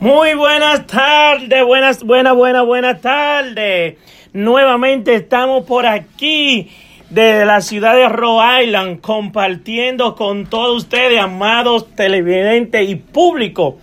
Muy 0.00 0.34
buenas 0.34 0.86
tardes, 0.86 1.64
buenas, 1.64 2.04
buenas, 2.04 2.36
buenas, 2.36 2.64
buenas 2.64 3.00
tardes. 3.00 3.96
Nuevamente 4.32 5.16
estamos 5.16 5.64
por 5.64 5.86
aquí 5.86 6.70
de 7.10 7.44
la 7.44 7.60
ciudad 7.60 7.96
de 7.96 8.08
Rhode 8.08 8.62
Island 8.62 9.00
compartiendo 9.00 10.14
con 10.14 10.46
todos 10.46 10.84
ustedes, 10.84 11.20
amados 11.20 11.96
televidentes 11.96 12.88
y 12.88 12.94
público. 12.94 13.78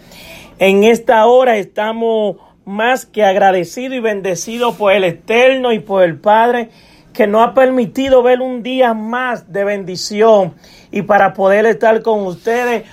En 0.58 0.86
esta 0.86 1.26
hora 1.26 1.58
estamos 1.58 2.38
más 2.64 3.06
que 3.06 3.26
agradecidos 3.26 3.98
y 3.98 4.00
bendecidos 4.00 4.76
por 4.78 4.94
el 4.94 5.04
Eterno 5.04 5.74
y 5.74 5.80
por 5.80 6.02
el 6.02 6.18
Padre 6.18 6.70
que 7.12 7.28
nos 7.28 7.46
ha 7.46 7.54
permitido 7.54 8.24
ver 8.24 8.40
un 8.40 8.64
día 8.64 8.94
más 8.94 9.52
de 9.52 9.66
bendición 9.66 10.54
y 10.94 11.02
para 11.02 11.34
poder 11.34 11.66
estar 11.66 12.02
con 12.02 12.26
ustedes 12.26 12.86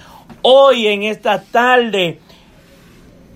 hoy 0.43 0.89
en 0.89 1.05
esta 1.05 1.41
tarde 1.41 2.19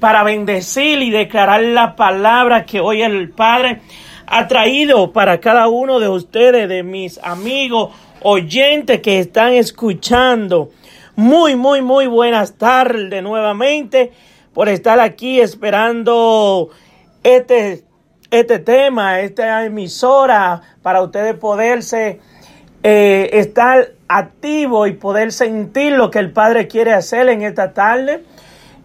para 0.07 0.23
bendecir 0.23 1.03
y 1.03 1.11
declarar 1.11 1.63
la 1.63 1.97
palabra 1.97 2.65
que 2.65 2.79
hoy 2.79 3.03
el 3.03 3.29
Padre 3.31 3.81
ha 4.29 4.47
traído 4.47 5.13
para 5.13 5.41
cada 5.41 5.67
uno 5.67 5.99
de 5.99 6.09
ustedes, 6.09 6.69
de 6.69 6.85
mis 6.85 7.19
amigos 7.25 7.93
oyentes 8.23 9.01
que 9.01 9.19
están 9.19 9.55
escuchando. 9.55 10.71
Muy, 11.17 11.57
muy, 11.57 11.83
muy 11.83 12.07
buenas 12.07 12.57
tardes 12.57 13.21
nuevamente 13.21 14.13
por 14.55 14.69
estar 14.69 15.01
aquí 15.01 15.41
esperando 15.41 16.71
este, 17.25 17.83
este 18.31 18.61
tema, 18.61 19.19
esta 19.19 19.65
emisora, 19.65 20.63
para 20.83 21.03
ustedes 21.03 21.35
poderse 21.35 22.21
eh, 22.85 23.31
estar 23.33 23.89
activo 24.07 24.87
y 24.87 24.93
poder 24.93 25.33
sentir 25.33 25.95
lo 25.95 26.13
que 26.13 26.21
el 26.21 26.31
Padre 26.31 26.69
quiere 26.69 26.93
hacer 26.93 27.29
en 27.29 27.43
esta 27.43 27.73
tarde. 27.73 28.23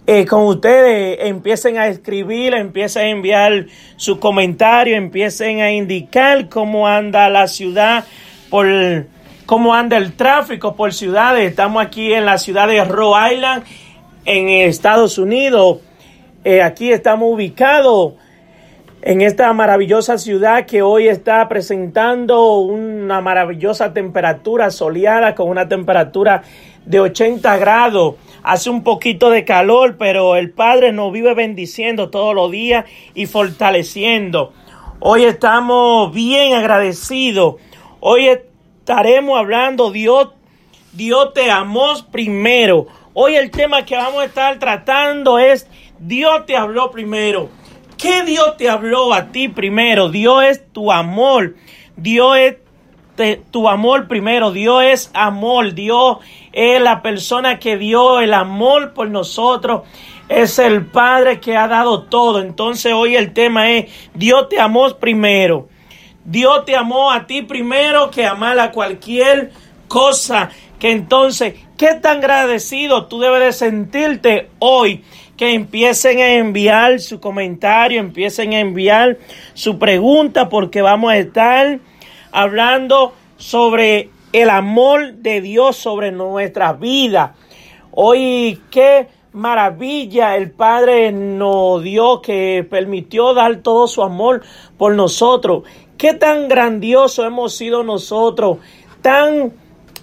Eh, 0.08 0.26
con 0.26 0.44
ustedes 0.46 1.20
empiecen 1.22 1.78
a 1.78 1.88
escribir, 1.88 2.56
empiecen 2.56 3.04
a 3.04 3.10
enviar 3.10 3.68
su 3.98 4.20
comentario, 4.20 4.96
empiecen 4.96 5.62
a 5.62 5.72
indicar 5.72 6.50
cómo 6.50 6.88
anda 6.88 7.30
la 7.30 7.48
ciudad, 7.48 8.06
por 8.50 8.66
cómo 9.46 9.76
anda 9.76 9.98
el 9.98 10.14
tráfico 10.14 10.76
por 10.76 10.94
ciudades. 10.94 11.48
Estamos 11.48 11.84
aquí 11.86 12.14
en 12.14 12.26
la 12.26 12.40
ciudad 12.40 12.68
de 12.68 12.84
Rhode 12.84 13.36
Island, 13.36 13.64
en 14.26 14.50
Estados 14.50 15.20
Unidos. 15.20 15.80
Eh, 16.44 16.64
aquí 16.64 16.92
estamos 16.92 17.32
ubicados 17.32 18.14
en 19.04 19.22
esta 19.22 19.54
maravillosa 19.54 20.18
ciudad 20.18 20.66
que 20.66 20.82
hoy 20.82 21.10
está 21.10 21.48
presentando 21.48 22.56
una 22.58 23.22
maravillosa 23.22 23.94
temperatura 23.94 24.72
soleada 24.72 25.36
con 25.36 25.48
una 25.48 25.68
temperatura 25.68 26.42
de 26.86 27.00
80 27.00 27.58
grados 27.58 28.16
hace 28.44 28.70
un 28.70 28.84
poquito 28.84 29.30
de 29.30 29.46
calor, 29.46 29.98
pero 29.98 30.36
el 30.36 30.52
Padre 30.52 30.92
nos 30.92 31.12
vive 31.12 31.34
bendiciendo 31.34 32.10
todos 32.10 32.36
los 32.36 32.52
días 32.52 32.86
y 33.14 33.26
fortaleciendo. 33.26 34.54
Hoy 35.00 35.24
estamos 35.24 36.14
bien 36.14 36.54
agradecidos. 36.54 37.56
Hoy 38.00 38.28
estaremos 38.28 39.40
hablando, 39.40 39.92
Dios, 39.92 40.30
Dios 40.94 41.34
te 41.34 41.50
amó 41.50 41.94
primero. 42.12 42.88
Hoy 43.14 43.36
el 43.36 43.52
tema 43.52 43.86
que 43.86 43.96
vamos 43.96 44.22
a 44.22 44.26
estar 44.26 44.60
tratando 44.60 45.40
es 45.40 45.68
Dios 46.00 46.46
te 46.46 46.56
habló 46.56 46.92
primero. 46.92 47.50
¿Qué 47.98 48.24
Dios 48.24 48.58
te 48.58 48.70
habló 48.70 49.14
a 49.14 49.32
ti 49.32 49.48
primero? 49.48 50.10
Dios 50.10 50.44
es 50.46 50.72
tu 50.72 50.92
amor. 50.92 51.56
Dios 51.96 52.38
es 52.38 52.58
tu 53.52 53.70
amor 53.70 54.08
primero. 54.08 54.52
Dios 54.52 54.84
es 54.84 55.12
amor. 55.14 55.74
Dios 55.74 56.18
es 56.54 56.82
la 56.82 57.02
persona 57.02 57.60
que 57.60 57.78
dio 57.78 58.20
el 58.20 58.34
amor 58.34 58.94
por 58.94 59.10
nosotros. 59.10 59.84
es 60.30 60.60
el 60.60 60.86
Padre 60.86 61.40
que 61.40 61.58
ha 61.58 61.68
dado 61.68 62.04
todo. 62.04 62.42
Entonces 62.42 62.94
hoy 62.94 63.16
el 63.16 63.34
tema 63.34 63.72
es, 63.72 63.92
Dios 64.14 64.48
te 64.50 64.60
amó 64.60 64.90
primero. 64.98 65.68
Dios 66.24 66.66
te 66.66 66.76
amó 66.76 67.12
a 67.12 67.26
ti 67.26 67.42
primero 67.42 68.12
que 68.12 68.26
amar 68.26 68.60
a 68.60 68.72
cualquier 68.72 69.52
cosa. 69.88 70.50
Que 70.80 70.92
entonces, 70.92 71.56
¿qué 71.78 71.96
tan 71.96 72.18
agradecido 72.18 73.06
tú 73.06 73.20
debes 73.20 73.42
de 73.42 73.54
sentirte 73.54 74.50
hoy? 74.60 75.04
Que 75.36 75.54
empiecen 75.54 76.20
a 76.20 76.34
enviar 76.34 77.00
su 77.00 77.20
comentario, 77.20 78.00
empiecen 78.00 78.54
a 78.54 78.60
enviar 78.60 79.18
su 79.54 79.80
pregunta, 79.80 80.50
porque 80.50 80.82
vamos 80.82 81.12
a 81.12 81.18
estar 81.18 81.80
hablando 82.32 83.14
sobre 83.38 84.10
el 84.34 84.50
amor 84.50 85.14
de 85.16 85.42
Dios 85.42 85.76
sobre 85.76 86.12
nuestra 86.12 86.74
vida. 86.74 87.36
Hoy, 87.92 88.62
qué 88.72 89.08
maravilla 89.34 90.36
el 90.38 90.52
Padre 90.52 91.12
nos 91.12 91.84
dio 91.84 92.22
que 92.22 92.66
permitió 92.70 93.34
dar 93.34 93.58
todo 93.58 93.88
su 93.88 94.04
amor 94.04 94.42
por 94.78 94.94
nosotros. 94.96 95.64
Qué 95.98 96.14
tan 96.14 96.48
grandioso 96.48 97.26
hemos 97.26 97.56
sido 97.56 97.84
nosotros, 97.84 98.58
tan 99.02 99.54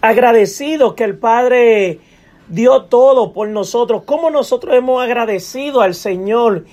agradecidos 0.01 0.95
que 0.95 1.05
el 1.05 1.19
Padre 1.19 2.01
dio 2.49 2.85
todo 2.85 3.33
por 3.33 3.49
nosotros. 3.49 4.03
Cómo 4.05 4.31
nosotros 4.31 4.75
hemos 4.75 5.03
agradecido 5.03 5.81
al 5.81 5.95
Señor. 5.95 6.67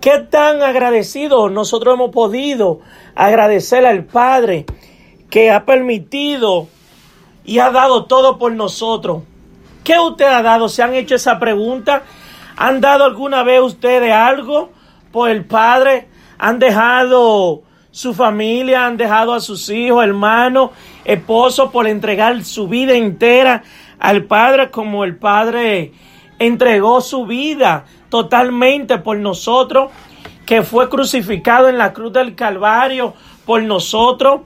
Qué 0.00 0.18
tan 0.18 0.62
agradecidos 0.62 1.50
nosotros 1.50 1.94
hemos 1.94 2.10
podido 2.10 2.80
agradecer 3.14 3.84
al 3.84 4.04
Padre 4.04 4.66
que 5.28 5.50
ha 5.50 5.66
permitido 5.66 6.68
y 7.44 7.58
ha 7.58 7.70
dado 7.70 8.04
todo 8.04 8.38
por 8.38 8.52
nosotros. 8.52 9.22
¿Qué 9.84 9.98
usted 9.98 10.26
ha 10.26 10.42
dado? 10.42 10.68
¿Se 10.68 10.82
han 10.82 10.94
hecho 10.94 11.14
esa 11.14 11.38
pregunta? 11.38 12.02
¿Han 12.56 12.80
dado 12.80 13.04
alguna 13.04 13.42
vez 13.42 13.60
ustedes 13.60 14.12
algo 14.12 14.70
por 15.12 15.30
el 15.30 15.44
Padre? 15.44 16.08
¿Han 16.38 16.58
dejado 16.58 17.62
su 17.90 18.14
familia? 18.14 18.86
¿Han 18.86 18.96
dejado 18.96 19.32
a 19.34 19.40
sus 19.40 19.68
hijos, 19.70 20.04
hermanos, 20.04 20.70
esposos 21.04 21.70
por 21.70 21.86
entregar 21.86 22.44
su 22.44 22.68
vida 22.68 22.94
entera 22.94 23.62
al 23.98 24.24
Padre 24.24 24.70
como 24.70 25.04
el 25.04 25.16
Padre 25.16 25.92
entregó 26.38 27.00
su 27.00 27.26
vida 27.26 27.84
totalmente 28.08 28.98
por 28.98 29.16
nosotros? 29.16 29.90
que 30.50 30.62
fue 30.64 30.88
crucificado 30.88 31.68
en 31.68 31.78
la 31.78 31.92
cruz 31.92 32.12
del 32.12 32.34
Calvario 32.34 33.14
por 33.46 33.62
nosotros, 33.62 34.40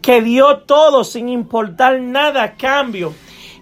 que 0.00 0.22
dio 0.22 0.58
todo 0.58 1.04
sin 1.04 1.28
importar 1.28 2.00
nada 2.00 2.42
a 2.42 2.56
cambio. 2.56 3.14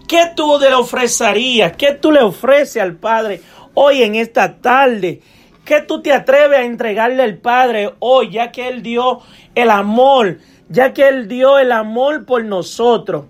¿Qué 0.07 0.31
tú 0.35 0.57
le 0.59 0.73
ofrecerías? 0.73 1.75
¿Qué 1.75 1.93
tú 1.93 2.11
le 2.11 2.21
ofreces 2.21 2.81
al 2.81 2.95
Padre 2.95 3.41
hoy 3.73 4.03
en 4.03 4.15
esta 4.15 4.57
tarde? 4.57 5.21
¿Qué 5.65 5.81
tú 5.81 6.01
te 6.01 6.11
atreves 6.11 6.59
a 6.59 6.63
entregarle 6.63 7.21
al 7.21 7.37
Padre 7.37 7.93
hoy, 7.99 8.31
ya 8.31 8.51
que 8.51 8.67
Él 8.67 8.81
dio 8.81 9.21
el 9.53 9.69
amor, 9.69 10.39
ya 10.67 10.93
que 10.93 11.07
Él 11.07 11.27
dio 11.27 11.59
el 11.59 11.71
amor 11.71 12.25
por 12.25 12.43
nosotros? 12.43 13.25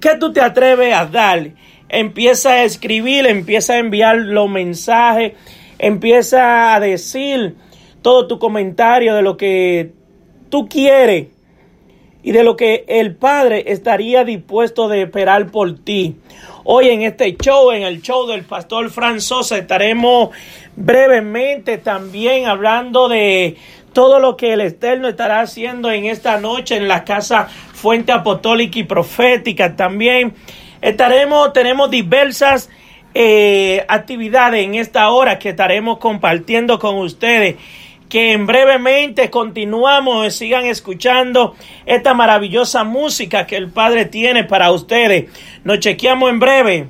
¿Qué 0.00 0.16
tú 0.18 0.32
te 0.32 0.40
atreves 0.40 0.94
a 0.94 1.06
dar? 1.06 1.52
Empieza 1.88 2.50
a 2.54 2.64
escribir, 2.64 3.26
empieza 3.26 3.74
a 3.74 3.78
enviar 3.78 4.16
los 4.16 4.48
mensajes, 4.48 5.34
empieza 5.78 6.74
a 6.74 6.80
decir 6.80 7.56
todo 8.02 8.26
tu 8.26 8.38
comentario 8.38 9.14
de 9.14 9.22
lo 9.22 9.36
que 9.36 9.92
tú 10.48 10.68
quieres 10.68 11.28
y 12.22 12.32
de 12.32 12.44
lo 12.44 12.56
que 12.56 12.84
el 12.88 13.14
Padre 13.14 13.64
estaría 13.68 14.24
dispuesto 14.24 14.88
de 14.88 15.02
esperar 15.02 15.50
por 15.50 15.78
ti. 15.78 16.16
Hoy 16.64 16.90
en 16.90 17.02
este 17.02 17.36
show, 17.36 17.72
en 17.72 17.82
el 17.82 18.02
show 18.02 18.26
del 18.26 18.44
pastor 18.44 18.90
Fran 18.90 19.20
Sosa, 19.20 19.56
estaremos 19.58 20.30
brevemente 20.76 21.78
también 21.78 22.46
hablando 22.46 23.08
de 23.08 23.56
todo 23.92 24.18
lo 24.18 24.36
que 24.36 24.52
el 24.52 24.60
Eterno 24.60 25.08
estará 25.08 25.40
haciendo 25.40 25.90
en 25.90 26.04
esta 26.04 26.38
noche 26.38 26.76
en 26.76 26.86
la 26.86 27.04
casa 27.04 27.48
Fuente 27.72 28.12
Apostólica 28.12 28.78
y 28.78 28.84
Profética. 28.84 29.74
También 29.74 30.34
estaremos, 30.80 31.52
tenemos 31.52 31.90
diversas 31.90 32.70
eh, 33.14 33.84
actividades 33.88 34.64
en 34.64 34.76
esta 34.76 35.10
hora 35.10 35.38
que 35.38 35.48
estaremos 35.48 35.98
compartiendo 35.98 36.78
con 36.78 36.96
ustedes 36.98 37.56
que 38.10 38.32
en 38.32 38.44
brevemente 38.44 39.30
continuamos, 39.30 40.34
sigan 40.34 40.66
escuchando 40.66 41.54
esta 41.86 42.12
maravillosa 42.12 42.82
música 42.82 43.46
que 43.46 43.56
el 43.56 43.70
Padre 43.70 44.04
tiene 44.04 44.44
para 44.44 44.72
ustedes. 44.72 45.30
Nos 45.64 45.78
chequeamos 45.78 46.28
en 46.28 46.40
breve. 46.40 46.88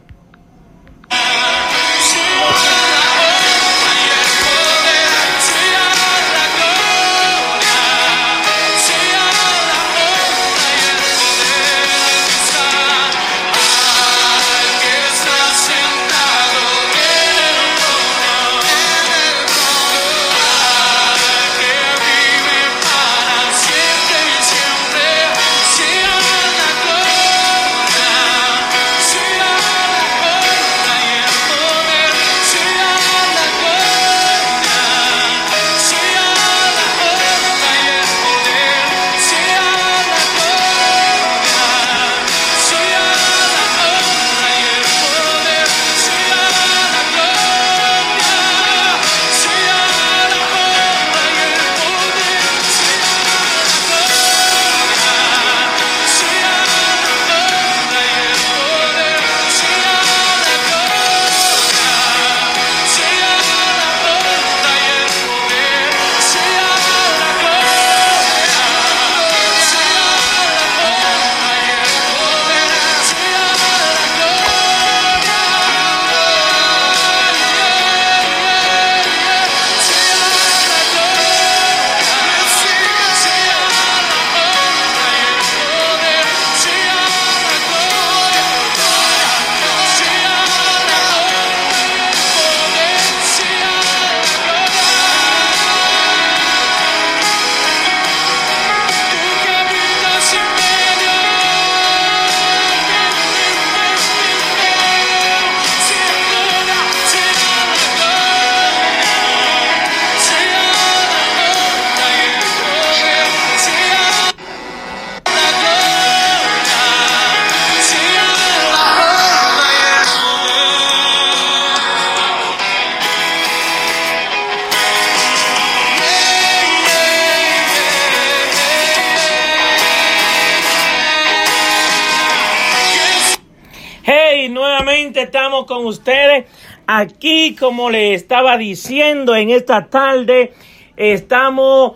Con 135.66 135.86
ustedes 135.86 136.46
aquí, 136.86 137.54
como 137.54 137.90
le 137.90 138.14
estaba 138.14 138.56
diciendo 138.56 139.34
en 139.36 139.50
esta 139.50 139.86
tarde, 139.86 140.52
estamos 140.96 141.92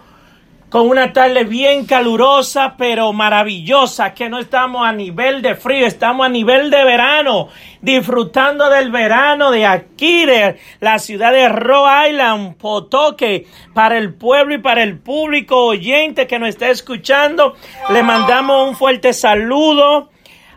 con 0.75 0.88
una 0.88 1.12
tarde 1.12 1.44
bien 1.44 1.87
calurosa, 1.87 2.75
pero 2.76 3.12
maravillosa, 3.12 4.12
que 4.12 4.28
no 4.28 4.40
estamos 4.40 4.85
a 4.85 4.90
nivel 4.90 5.40
de 5.40 5.54
frío, 5.54 5.87
estamos 5.87 6.26
a 6.26 6.28
nivel 6.28 6.68
de 6.68 6.83
verano, 6.83 7.49
disfrutando 7.80 8.68
del 8.68 8.90
verano 8.90 9.52
de 9.52 9.66
aquí, 9.66 10.26
de 10.26 10.59
la 10.80 10.99
ciudad 10.99 11.33
de 11.33 11.49
Rhode 11.49 12.11
Island, 12.11 12.56
Potoque, 12.56 13.47
para 13.73 13.99
el 13.99 14.14
pueblo 14.14 14.56
y 14.56 14.59
para 14.59 14.83
el 14.83 14.99
público 14.99 15.64
oyente 15.64 16.26
que 16.26 16.40
nos 16.40 16.49
está 16.49 16.68
escuchando. 16.71 17.54
Le 17.90 18.02
mandamos 18.02 18.68
un 18.68 18.75
fuerte 18.75 19.12
saludo 19.12 20.11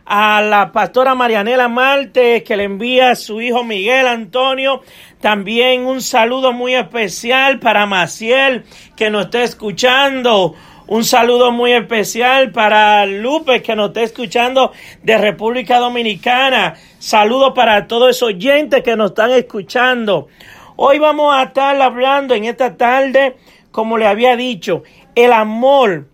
a 0.07 0.41
la 0.41 0.71
pastora 0.71 1.15
Marianela 1.15 1.67
Marte, 1.67 2.43
que 2.43 2.55
le 2.55 2.63
envía 2.63 3.11
a 3.11 3.15
su 3.15 3.41
hijo 3.41 3.63
Miguel 3.63 4.07
Antonio. 4.07 4.81
También 5.19 5.85
un 5.85 6.01
saludo 6.01 6.53
muy 6.53 6.75
especial 6.75 7.59
para 7.59 7.85
Maciel, 7.85 8.63
que 8.95 9.09
nos 9.09 9.25
está 9.25 9.43
escuchando. 9.43 10.55
Un 10.87 11.03
saludo 11.03 11.51
muy 11.51 11.73
especial 11.73 12.51
para 12.51 13.05
Lupe, 13.05 13.61
que 13.61 13.75
nos 13.75 13.89
está 13.89 14.03
escuchando 14.03 14.71
de 15.03 15.17
República 15.17 15.79
Dominicana. 15.79 16.75
Saludo 16.99 17.53
para 17.53 17.87
todos 17.87 18.11
esos 18.11 18.29
oyentes 18.29 18.83
que 18.83 18.95
nos 18.95 19.09
están 19.09 19.31
escuchando. 19.31 20.29
Hoy 20.77 20.99
vamos 20.99 21.35
a 21.35 21.43
estar 21.43 21.81
hablando 21.81 22.33
en 22.33 22.45
esta 22.45 22.77
tarde, 22.77 23.35
como 23.71 23.97
le 23.97 24.07
había 24.07 24.37
dicho, 24.37 24.83
el 25.15 25.33
amor. 25.33 26.07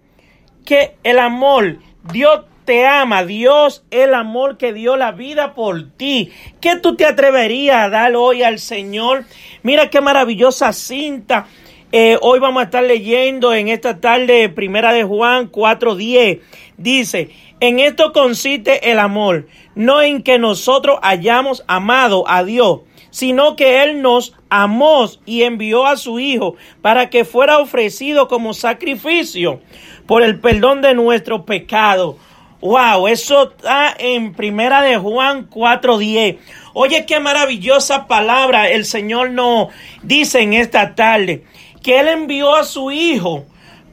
Que 0.66 0.96
el 1.04 1.20
amor, 1.20 1.78
Dios 2.12 2.46
te 2.65 2.86
ama, 2.86 3.25
Dios, 3.25 3.84
el 3.91 4.13
amor 4.13 4.58
que 4.58 4.74
dio 4.74 4.96
la 4.96 5.12
vida 5.12 5.53
por 5.53 5.89
ti. 5.91 6.32
¿Qué 6.62 6.77
tú 6.77 6.96
te 6.96 7.05
atreverías 7.05 7.86
a 7.86 7.89
dar 7.89 8.15
hoy 8.15 8.43
al 8.43 8.60
Señor? 8.60 9.25
Mira 9.62 9.89
qué 9.89 10.01
maravillosa 10.01 10.74
cinta. 10.74 11.48
Eh, 11.91 12.17
hoy 12.22 12.39
vamos 12.39 12.62
a 12.62 12.65
estar 12.65 12.84
leyendo 12.84 13.53
en 13.53 13.67
esta 13.67 14.00
tarde, 14.00 14.50
primera 14.50 14.93
de 14.93 15.03
Juan 15.03 15.51
4:10. 15.51 16.41
Dice, 16.77 17.29
en 17.60 17.79
esto 17.79 18.12
consiste 18.13 18.91
el 18.91 18.98
amor, 18.98 19.48
no 19.75 20.01
en 20.01 20.24
que 20.24 20.39
nosotros 20.39 20.98
hayamos 21.03 21.63
amado 21.67 22.24
a 22.27 22.43
Dios, 22.43 22.82
sino 23.12 23.55
que 23.55 23.84
Él 23.84 24.01
nos 24.01 24.36
amó 24.50 25.08
y 25.25 25.43
envió 25.43 25.86
a 25.86 25.96
su 25.96 26.20
Hijo 26.20 26.55
para 26.82 27.12
que 27.12 27.25
fuera 27.25 27.60
ofrecido 27.60 28.27
como 28.27 28.55
sacrificio 28.55 29.62
por 30.08 30.24
el 30.24 30.39
perdón 30.39 30.82
de 30.82 30.96
nuestro 30.96 31.46
pecado. 31.46 32.17
Wow, 32.63 33.10
eso 33.10 33.51
está 33.51 33.93
en 34.00 34.34
Primera 34.34 34.82
de 34.82 34.96
Juan 34.96 35.50
4:10. 35.50 36.38
Oye, 36.74 37.05
qué 37.05 37.20
maravillosa 37.20 38.08
palabra 38.08 38.70
el 38.70 38.86
Señor 38.86 39.32
nos 39.32 39.67
dice 40.01 40.39
en 40.39 40.53
esta 40.53 40.96
tarde, 40.96 41.43
que 41.84 42.00
Él 42.00 42.08
envió 42.08 42.55
a 42.55 42.63
su 42.63 42.89
Hijo 42.89 43.43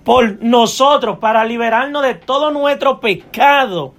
por 0.04 0.40
nosotros 0.40 1.18
para 1.18 1.44
liberarnos 1.44 2.04
de 2.04 2.14
todo 2.14 2.52
nuestro 2.52 3.00
pecado. 3.00 3.96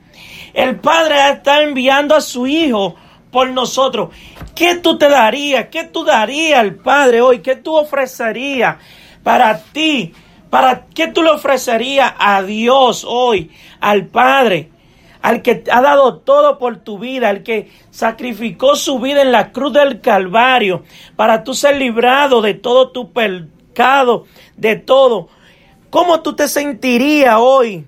El 0.54 0.78
Padre 0.78 1.16
está 1.32 1.64
enviando 1.64 2.16
a 2.16 2.22
su 2.22 2.48
Hijo 2.48 2.96
por 3.30 3.50
nosotros. 3.50 4.16
¿Qué 4.56 4.76
tú 4.76 4.98
te 4.98 5.10
darías? 5.10 5.66
¿Qué 5.70 5.84
tú 5.84 6.06
darías 6.06 6.62
al 6.62 6.76
Padre 6.76 7.20
hoy? 7.20 7.40
¿Qué 7.40 7.58
tú 7.58 7.76
ofrecerías 7.76 8.78
para 9.22 9.62
ti? 9.62 10.14
¿Para 10.50 10.86
qué 10.94 11.08
tú 11.08 11.24
le 11.24 11.30
ofrecerías 11.30 12.14
a 12.18 12.44
Dios 12.44 13.06
hoy? 13.08 13.52
Al 13.82 14.06
Padre, 14.06 14.70
al 15.22 15.42
que 15.42 15.64
ha 15.72 15.82
dado 15.82 16.20
todo 16.20 16.58
por 16.58 16.78
tu 16.78 16.98
vida, 16.98 17.30
al 17.30 17.44
que 17.44 17.70
sacrificó 17.92 18.76
su 18.76 19.00
vida 19.00 19.22
en 19.22 19.32
la 19.32 19.52
cruz 19.52 19.74
del 19.74 20.02
Calvario 20.02 20.84
para 21.16 21.44
tú 21.44 21.54
ser 21.54 21.78
librado 21.78 22.42
de 22.42 22.54
todo 22.54 22.92
tu 22.92 23.12
pecado, 23.12 24.26
de 24.58 24.76
todo. 24.78 25.30
¿Cómo 25.90 26.22
tú 26.22 26.36
te 26.36 26.48
sentirías 26.48 27.36
hoy? 27.40 27.86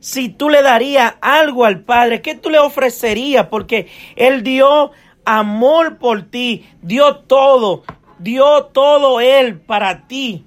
Si 0.00 0.28
tú 0.28 0.48
le 0.48 0.62
darías 0.62 1.14
algo 1.20 1.64
al 1.64 1.80
Padre, 1.80 2.22
¿qué 2.22 2.34
tú 2.34 2.50
le 2.50 2.58
ofrecerías? 2.58 3.46
Porque 3.46 3.88
Él 4.16 4.42
dio 4.42 4.90
amor 5.24 5.98
por 5.98 6.22
ti, 6.22 6.66
dio 6.82 7.16
todo, 7.16 7.84
dio 8.18 8.64
todo 8.66 9.20
Él 9.20 9.60
para 9.60 10.06
ti. 10.06 10.44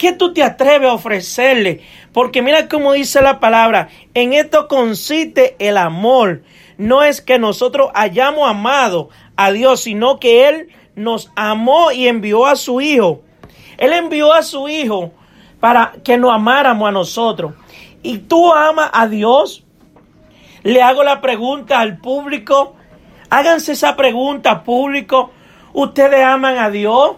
¿Qué 0.00 0.14
tú 0.14 0.32
te 0.32 0.42
atreves 0.42 0.88
a 0.88 0.94
ofrecerle? 0.94 1.82
Porque 2.14 2.40
mira 2.40 2.70
cómo 2.70 2.94
dice 2.94 3.20
la 3.20 3.38
palabra, 3.38 3.90
en 4.14 4.32
esto 4.32 4.66
consiste 4.66 5.56
el 5.58 5.76
amor. 5.76 6.42
No 6.78 7.02
es 7.02 7.20
que 7.20 7.38
nosotros 7.38 7.90
hayamos 7.92 8.48
amado 8.48 9.10
a 9.36 9.52
Dios, 9.52 9.82
sino 9.82 10.18
que 10.18 10.48
Él 10.48 10.70
nos 10.94 11.30
amó 11.36 11.92
y 11.92 12.08
envió 12.08 12.46
a 12.46 12.56
su 12.56 12.80
Hijo. 12.80 13.20
Él 13.76 13.92
envió 13.92 14.32
a 14.32 14.42
su 14.42 14.70
Hijo 14.70 15.12
para 15.60 15.92
que 16.02 16.16
nos 16.16 16.32
amáramos 16.32 16.88
a 16.88 16.92
nosotros. 16.92 17.52
¿Y 18.02 18.20
tú 18.20 18.54
amas 18.54 18.88
a 18.94 19.06
Dios? 19.06 19.66
Le 20.62 20.80
hago 20.80 21.04
la 21.04 21.20
pregunta 21.20 21.78
al 21.78 21.98
público. 21.98 22.74
Háganse 23.28 23.72
esa 23.72 23.96
pregunta, 23.96 24.64
público. 24.64 25.30
¿Ustedes 25.74 26.24
aman 26.24 26.56
a 26.56 26.70
Dios? 26.70 27.16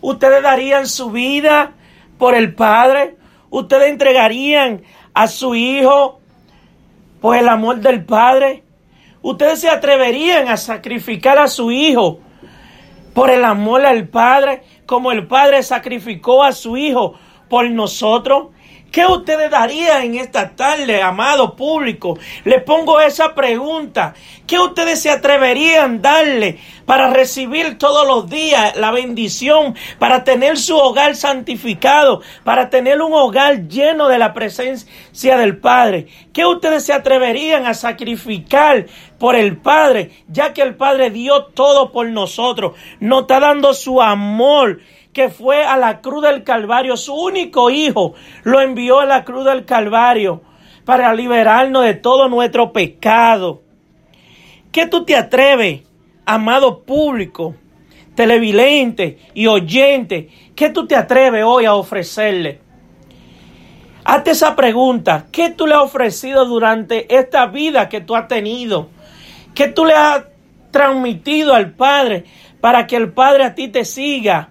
¿Ustedes 0.00 0.42
darían 0.42 0.88
su 0.88 1.12
vida 1.12 1.74
por 2.18 2.34
el 2.34 2.54
Padre? 2.54 3.16
¿Ustedes 3.50 3.88
entregarían 3.88 4.82
a 5.14 5.26
su 5.26 5.54
Hijo 5.54 6.20
por 7.20 7.36
el 7.36 7.48
amor 7.48 7.80
del 7.80 8.04
Padre? 8.04 8.64
¿Ustedes 9.22 9.60
se 9.60 9.70
atreverían 9.70 10.48
a 10.48 10.56
sacrificar 10.56 11.38
a 11.38 11.48
su 11.48 11.70
Hijo 11.70 12.20
por 13.14 13.30
el 13.30 13.44
amor 13.44 13.84
al 13.84 14.08
Padre 14.08 14.62
como 14.86 15.12
el 15.12 15.26
Padre 15.26 15.62
sacrificó 15.62 16.44
a 16.44 16.52
su 16.52 16.76
Hijo 16.76 17.14
por 17.48 17.70
nosotros? 17.70 18.48
¿Qué 18.90 19.04
ustedes 19.04 19.50
darían 19.50 20.02
en 20.02 20.14
esta 20.14 20.56
tarde, 20.56 21.02
amado 21.02 21.56
público? 21.56 22.18
Le 22.44 22.60
pongo 22.60 23.00
esa 23.00 23.34
pregunta. 23.34 24.14
¿Qué 24.46 24.58
ustedes 24.58 25.02
se 25.02 25.10
atreverían 25.10 26.00
darle 26.00 26.58
para 26.86 27.10
recibir 27.10 27.76
todos 27.76 28.06
los 28.06 28.30
días 28.30 28.74
la 28.76 28.90
bendición, 28.90 29.74
para 29.98 30.24
tener 30.24 30.56
su 30.56 30.74
hogar 30.74 31.16
santificado, 31.16 32.22
para 32.44 32.70
tener 32.70 33.02
un 33.02 33.12
hogar 33.12 33.68
lleno 33.68 34.08
de 34.08 34.18
la 34.18 34.32
presencia 34.32 35.36
del 35.36 35.58
Padre? 35.58 36.06
¿Qué 36.32 36.46
ustedes 36.46 36.86
se 36.86 36.94
atreverían 36.94 37.66
a 37.66 37.74
sacrificar 37.74 38.86
por 39.18 39.36
el 39.36 39.58
Padre, 39.58 40.12
ya 40.28 40.54
que 40.54 40.62
el 40.62 40.76
Padre 40.76 41.10
dio 41.10 41.44
todo 41.44 41.92
por 41.92 42.08
nosotros? 42.08 42.72
Nos 43.00 43.22
está 43.22 43.38
dando 43.38 43.74
su 43.74 44.00
amor 44.00 44.80
que 45.18 45.30
fue 45.30 45.64
a 45.64 45.76
la 45.76 46.00
cruz 46.00 46.22
del 46.22 46.44
Calvario, 46.44 46.96
su 46.96 47.12
único 47.12 47.70
hijo, 47.70 48.14
lo 48.44 48.60
envió 48.60 49.00
a 49.00 49.04
la 49.04 49.24
cruz 49.24 49.44
del 49.44 49.64
Calvario 49.64 50.42
para 50.84 51.12
liberarnos 51.12 51.82
de 51.82 51.94
todo 51.94 52.28
nuestro 52.28 52.72
pecado. 52.72 53.60
¿Qué 54.70 54.86
tú 54.86 55.04
te 55.04 55.16
atreves, 55.16 55.82
amado 56.24 56.84
público, 56.84 57.56
televidente 58.14 59.18
y 59.34 59.48
oyente? 59.48 60.28
¿Qué 60.54 60.70
tú 60.70 60.86
te 60.86 60.94
atreves 60.94 61.42
hoy 61.44 61.64
a 61.64 61.74
ofrecerle? 61.74 62.60
Hazte 64.04 64.30
esa 64.30 64.54
pregunta. 64.54 65.26
¿Qué 65.32 65.50
tú 65.50 65.66
le 65.66 65.74
has 65.74 65.82
ofrecido 65.82 66.44
durante 66.44 67.12
esta 67.12 67.46
vida 67.46 67.88
que 67.88 68.02
tú 68.02 68.14
has 68.14 68.28
tenido? 68.28 68.88
¿Qué 69.52 69.66
tú 69.66 69.84
le 69.84 69.94
has 69.94 70.26
transmitido 70.70 71.54
al 71.54 71.72
Padre 71.72 72.24
para 72.60 72.86
que 72.86 72.94
el 72.94 73.10
Padre 73.12 73.42
a 73.42 73.56
ti 73.56 73.66
te 73.66 73.84
siga? 73.84 74.50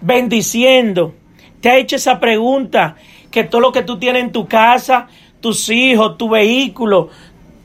Bendiciendo. 0.00 1.14
Te 1.60 1.70
ha 1.70 1.76
hecho 1.76 1.96
esa 1.96 2.20
pregunta 2.20 2.96
que 3.30 3.44
todo 3.44 3.60
lo 3.60 3.72
que 3.72 3.82
tú 3.82 3.98
tienes 3.98 4.22
en 4.22 4.32
tu 4.32 4.46
casa, 4.46 5.08
tus 5.40 5.68
hijos, 5.68 6.18
tu 6.18 6.28
vehículo, 6.28 7.08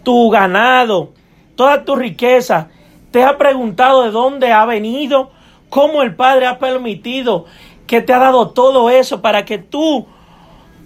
tu 0.04 0.30
ganado, 0.30 1.14
toda 1.56 1.84
tu 1.84 1.96
riqueza, 1.96 2.70
te 3.12 3.24
ha 3.24 3.38
preguntado 3.38 4.04
de 4.04 4.12
dónde 4.12 4.52
ha 4.52 4.66
venido, 4.66 5.32
cómo 5.70 6.02
el 6.02 6.16
Padre 6.16 6.48
ha 6.48 6.60
permitido 6.60 7.46
que 7.88 8.02
te 8.02 8.14
ha 8.14 8.20
dado 8.20 8.50
todo 8.50 8.90
eso 8.90 9.22
para 9.22 9.46
que 9.46 9.58
tú 9.58 10.08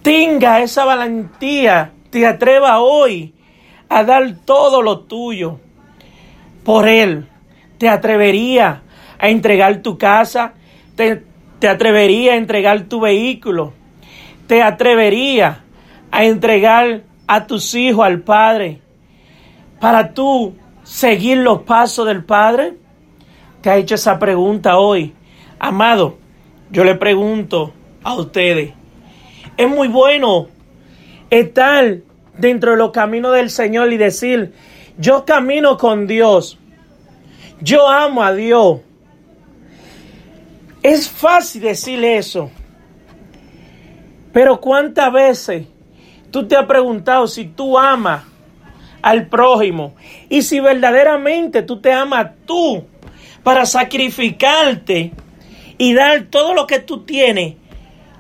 tengas 0.01 0.62
esa 0.62 0.86
valentía, 0.86 1.91
te 2.10 2.25
atreva 2.25 2.79
hoy 2.79 3.34
a 3.89 4.03
dar 4.03 4.36
todo 4.46 4.82
lo 4.82 5.00
tuyo 5.01 5.60
por 6.63 6.88
Él. 6.88 7.27
Te 7.77 7.89
atrevería 7.89 8.84
a 9.18 9.29
entregar 9.29 9.82
tu 9.82 9.98
casa, 9.98 10.53
te, 10.96 11.24
¿Te 11.60 11.68
atrevería 11.68 12.34
a 12.34 12.38
entregar 12.38 12.84
tu 12.84 13.01
vehículo? 13.01 13.74
¿Te 14.48 14.63
atrevería 14.63 15.63
a 16.10 16.24
entregar 16.24 17.04
a 17.28 17.46
tus 17.46 17.75
hijos 17.75 18.06
al 18.06 18.22
Padre 18.22 18.80
para 19.80 20.13
tú 20.13 20.56
seguir 20.84 21.38
los 21.39 21.63
pasos 21.63 22.08
del 22.08 22.24
Padre? 22.24 22.75
¿Te 23.62 23.70
ha 23.70 23.78
hecho 23.78 23.96
esa 23.96 24.18
pregunta 24.18 24.78
hoy? 24.78 25.13
Amado, 25.60 26.18
yo 26.72 26.86
le 26.86 26.96
pregunto 26.96 27.74
a 28.04 28.16
ustedes, 28.16 28.74
es 29.58 29.70
muy 29.70 29.89
bueno 29.89 30.48
estar 31.30 31.98
dentro 32.38 32.72
de 32.72 32.78
los 32.78 32.92
caminos 32.92 33.34
del 33.36 33.50
Señor 33.50 33.92
y 33.92 33.98
decir, 33.98 34.54
yo 34.98 35.25
camino 35.25 35.78
con 35.78 36.08
Dios, 36.08 36.58
yo 37.60 37.89
amo 37.89 38.24
a 38.24 38.34
Dios, 38.34 38.80
es 40.83 41.09
fácil 41.09 41.62
decirle 41.62 42.17
eso. 42.17 42.50
Pero 44.31 44.62
cuántas 44.62 45.12
veces 45.12 45.65
tú 46.31 46.48
te 46.48 46.55
has 46.55 46.65
preguntado 46.65 47.27
si 47.27 47.45
tú 47.45 47.77
amas 47.77 48.24
al 49.01 49.27
prójimo 49.27 49.95
y 50.29 50.41
si 50.41 50.59
verdaderamente 50.59 51.63
tú 51.63 51.79
te 51.79 51.91
amas 51.91 52.31
tú 52.45 52.86
para 53.43 53.65
sacrificarte 53.65 55.13
y 55.77 55.93
dar 55.93 56.24
todo 56.29 56.53
lo 56.53 56.67
que 56.67 56.79
tú 56.79 57.03
tienes, 57.03 57.55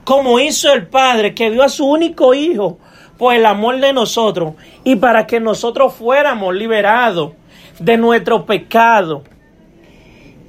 como 0.03 0.39
hizo 0.39 0.73
el 0.73 0.87
Padre 0.87 1.35
que 1.35 1.51
dio 1.51 1.61
a 1.61 1.69
su 1.69 1.85
único 1.85 2.33
hijo 2.33 2.79
por 3.17 3.35
el 3.35 3.45
amor 3.45 3.79
de 3.79 3.93
nosotros 3.93 4.53
y 4.83 4.95
para 4.95 5.27
que 5.27 5.39
nosotros 5.39 5.93
fuéramos 5.93 6.55
liberados 6.55 7.33
de 7.79 7.97
nuestro 7.97 8.45
pecado. 8.45 9.23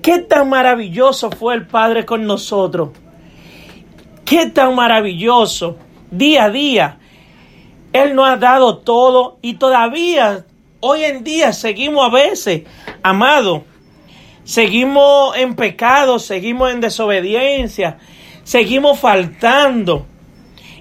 Qué 0.03 0.19
tan 0.19 0.49
maravilloso 0.49 1.31
fue 1.31 1.55
el 1.55 1.67
Padre 1.67 2.07
con 2.07 2.27
nosotros. 2.27 2.91
Qué 4.25 4.47
tan 4.47 4.75
maravilloso. 4.75 5.77
Día 6.11 6.45
a 6.45 6.51
día. 6.51 6.99
Él 7.93 8.15
nos 8.15 8.29
ha 8.29 8.37
dado 8.37 8.79
todo 8.79 9.39
y 9.43 9.55
todavía 9.55 10.47
hoy 10.81 11.05
en 11.05 11.25
día 11.25 11.53
seguimos 11.53 12.07
a 12.07 12.11
veces, 12.15 12.63
amado, 13.03 13.65
seguimos 14.45 15.37
en 15.37 15.57
pecado, 15.57 16.21
seguimos 16.21 16.71
en 16.71 16.81
desobediencia, 16.81 17.99
seguimos 18.45 18.99
faltando. 19.01 20.07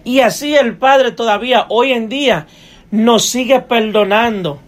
Y 0.03 0.19
así 0.19 0.55
el 0.55 0.77
Padre 0.77 1.11
todavía 1.11 1.65
hoy 1.69 1.91
en 1.91 2.09
día 2.09 2.47
nos 2.91 3.25
sigue 3.25 3.59
perdonando. 3.59 4.59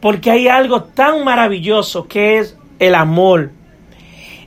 Porque 0.00 0.30
hay 0.30 0.48
algo 0.48 0.84
tan 0.84 1.24
maravilloso 1.24 2.06
que 2.06 2.38
es 2.38 2.56
el 2.78 2.94
amor. 2.94 3.50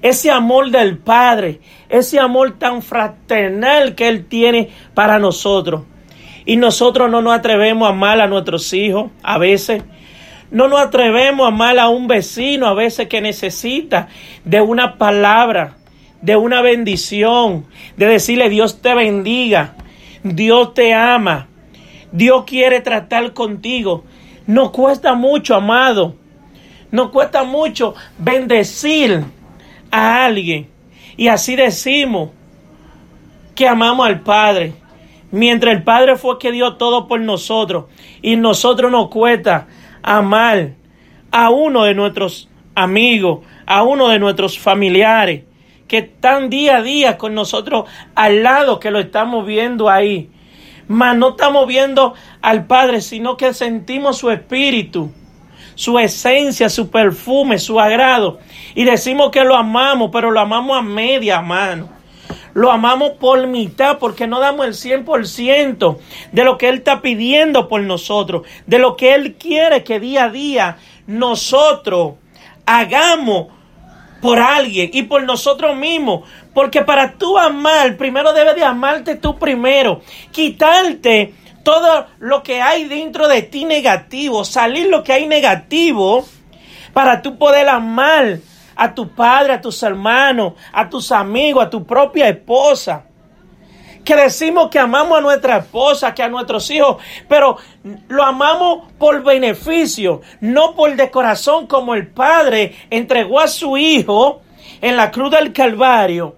Ese 0.02 0.32
amor 0.32 0.72
del 0.72 0.98
Padre, 0.98 1.60
ese 1.90 2.20
amor 2.20 2.58
tan 2.58 2.82
fraternal 2.82 3.96
que 3.96 4.08
Él 4.08 4.26
tiene 4.26 4.70
para 4.94 5.20
nosotros. 5.20 5.84
Y 6.46 6.58
nosotros 6.58 7.12
no 7.12 7.22
nos 7.22 7.34
atrevemos 7.34 7.88
a 7.88 7.92
amar 7.92 8.22
a 8.22 8.28
nuestros 8.28 8.72
hijos 8.74 9.12
a 9.22 9.38
veces. 9.38 9.84
No 10.52 10.68
nos 10.68 10.80
atrevemos 10.80 11.46
a 11.46 11.50
amar 11.50 11.78
a 11.78 11.90
un 11.90 12.08
vecino 12.08 12.66
a 12.66 12.74
veces 12.74 13.08
que 13.08 13.22
necesita 13.22 14.08
de 14.46 14.62
una 14.62 14.98
palabra, 14.98 15.78
de 16.22 16.36
una 16.36 16.62
bendición, 16.62 17.66
de 17.98 18.08
decirle 18.08 18.50
Dios 18.50 18.82
te 18.82 18.96
bendiga, 18.96 19.76
Dios 20.24 20.74
te 20.74 20.94
ama, 20.94 21.48
Dios 22.12 22.46
quiere 22.46 22.82
tratar 22.82 23.34
contigo. 23.34 24.06
No 24.48 24.72
cuesta 24.72 25.14
mucho, 25.14 25.56
amado. 25.56 26.16
No 26.90 27.12
cuesta 27.12 27.44
mucho 27.44 27.94
bendecir 28.18 29.24
a 29.92 30.26
alguien. 30.26 30.70
Y 31.18 31.28
así 31.28 31.56
decimos 31.56 32.30
que 33.56 33.68
amamos 33.68 34.08
al 34.08 34.22
Padre. 34.22 34.74
Mientras 35.32 35.76
el 35.76 35.84
Padre 35.84 36.16
fue 36.16 36.40
que 36.40 36.52
dio 36.52 36.76
todo 36.76 37.08
por 37.08 37.20
nosotros. 37.20 37.86
Y 38.22 38.36
nosotros 38.36 38.92
nos 38.92 39.10
cuesta 39.10 39.68
amar 40.02 40.72
a 41.32 41.50
uno 41.50 41.84
de 41.84 41.94
nuestros 41.94 42.50
amigos, 42.76 43.46
a 43.66 43.84
uno 43.84 44.08
de 44.08 44.20
nuestros 44.20 44.58
familiares, 44.58 45.44
que 45.88 46.00
están 46.00 46.50
día 46.50 46.78
a 46.78 46.82
día 46.82 47.18
con 47.18 47.36
nosotros 47.36 47.86
al 48.16 48.44
lado, 48.44 48.80
que 48.80 48.92
lo 48.92 49.00
estamos 49.00 49.46
viendo 49.46 49.90
ahí. 49.90 50.30
Mas 50.88 51.16
no 51.18 51.30
estamos 51.30 51.68
viendo 51.68 52.14
al 52.42 52.66
Padre, 52.66 53.02
sino 53.02 53.38
que 53.38 53.54
sentimos 53.54 54.18
su 54.18 54.32
espíritu 54.32 55.12
su 55.80 55.98
esencia, 55.98 56.68
su 56.68 56.90
perfume, 56.90 57.58
su 57.58 57.80
agrado. 57.80 58.40
Y 58.76 58.84
decimos 58.84 59.32
que 59.32 59.46
lo 59.46 59.56
amamos, 59.56 60.10
pero 60.12 60.30
lo 60.30 60.42
amamos 60.42 60.78
a 60.78 60.82
media 60.82 61.40
mano. 61.40 61.88
Lo 62.54 62.70
amamos 62.70 63.12
por 63.12 63.48
mitad 63.48 63.98
porque 63.98 64.28
no 64.28 64.42
damos 64.42 64.66
el 64.66 64.74
100% 64.74 65.98
de 66.34 66.44
lo 66.44 66.58
que 66.58 66.68
Él 66.68 66.80
está 66.80 67.02
pidiendo 67.02 67.70
por 67.70 67.80
nosotros, 67.80 68.46
de 68.68 68.78
lo 68.78 68.98
que 68.98 69.16
Él 69.16 69.36
quiere 69.36 69.86
que 69.86 70.02
día 70.02 70.26
a 70.26 70.30
día 70.30 70.78
nosotros 71.08 72.16
hagamos 72.66 73.48
por 74.22 74.38
alguien 74.38 74.90
y 74.92 75.04
por 75.04 75.24
nosotros 75.24 75.78
mismos. 75.78 76.30
Porque 76.54 76.82
para 76.82 77.14
tú 77.14 77.38
amar, 77.38 77.96
primero 77.96 78.34
debes 78.34 78.56
de 78.58 78.66
amarte 78.66 79.16
tú 79.16 79.40
primero. 79.40 80.02
Quitarte 80.34 81.36
todo 81.70 82.08
lo 82.18 82.42
que 82.42 82.64
hay 82.64 82.86
dentro 82.86 83.28
de 83.28 83.44
ti 83.44 83.64
negativo, 83.64 84.44
salir 84.44 84.88
lo 84.88 85.04
que 85.04 85.14
hay 85.14 85.28
negativo 85.28 86.26
para 86.94 87.22
tú 87.22 87.38
poder 87.38 87.70
amar 87.70 88.40
a 88.76 88.96
tu 88.96 89.10
padre, 89.10 89.54
a 89.54 89.62
tus 89.62 89.84
hermanos, 89.84 90.54
a 90.74 90.90
tus 90.90 91.12
amigos, 91.12 91.64
a 91.64 91.70
tu 91.70 91.86
propia 91.86 92.28
esposa. 92.28 93.04
Que 94.04 94.16
decimos 94.16 94.72
que 94.72 94.80
amamos 94.80 95.20
a 95.20 95.22
nuestra 95.22 95.58
esposa, 95.58 96.16
que 96.16 96.24
a 96.24 96.28
nuestros 96.28 96.72
hijos, 96.72 96.98
pero 97.28 97.58
lo 98.08 98.24
amamos 98.24 98.92
por 98.98 99.22
beneficio, 99.24 100.22
no 100.42 100.74
por 100.74 100.96
de 100.96 101.12
corazón 101.12 101.68
como 101.68 101.94
el 101.94 102.08
Padre 102.08 102.74
entregó 102.90 103.40
a 103.40 103.48
su 103.48 103.78
Hijo 103.78 104.42
en 104.82 104.98
la 104.98 105.12
cruz 105.12 105.30
del 105.30 105.54
Calvario 105.54 106.36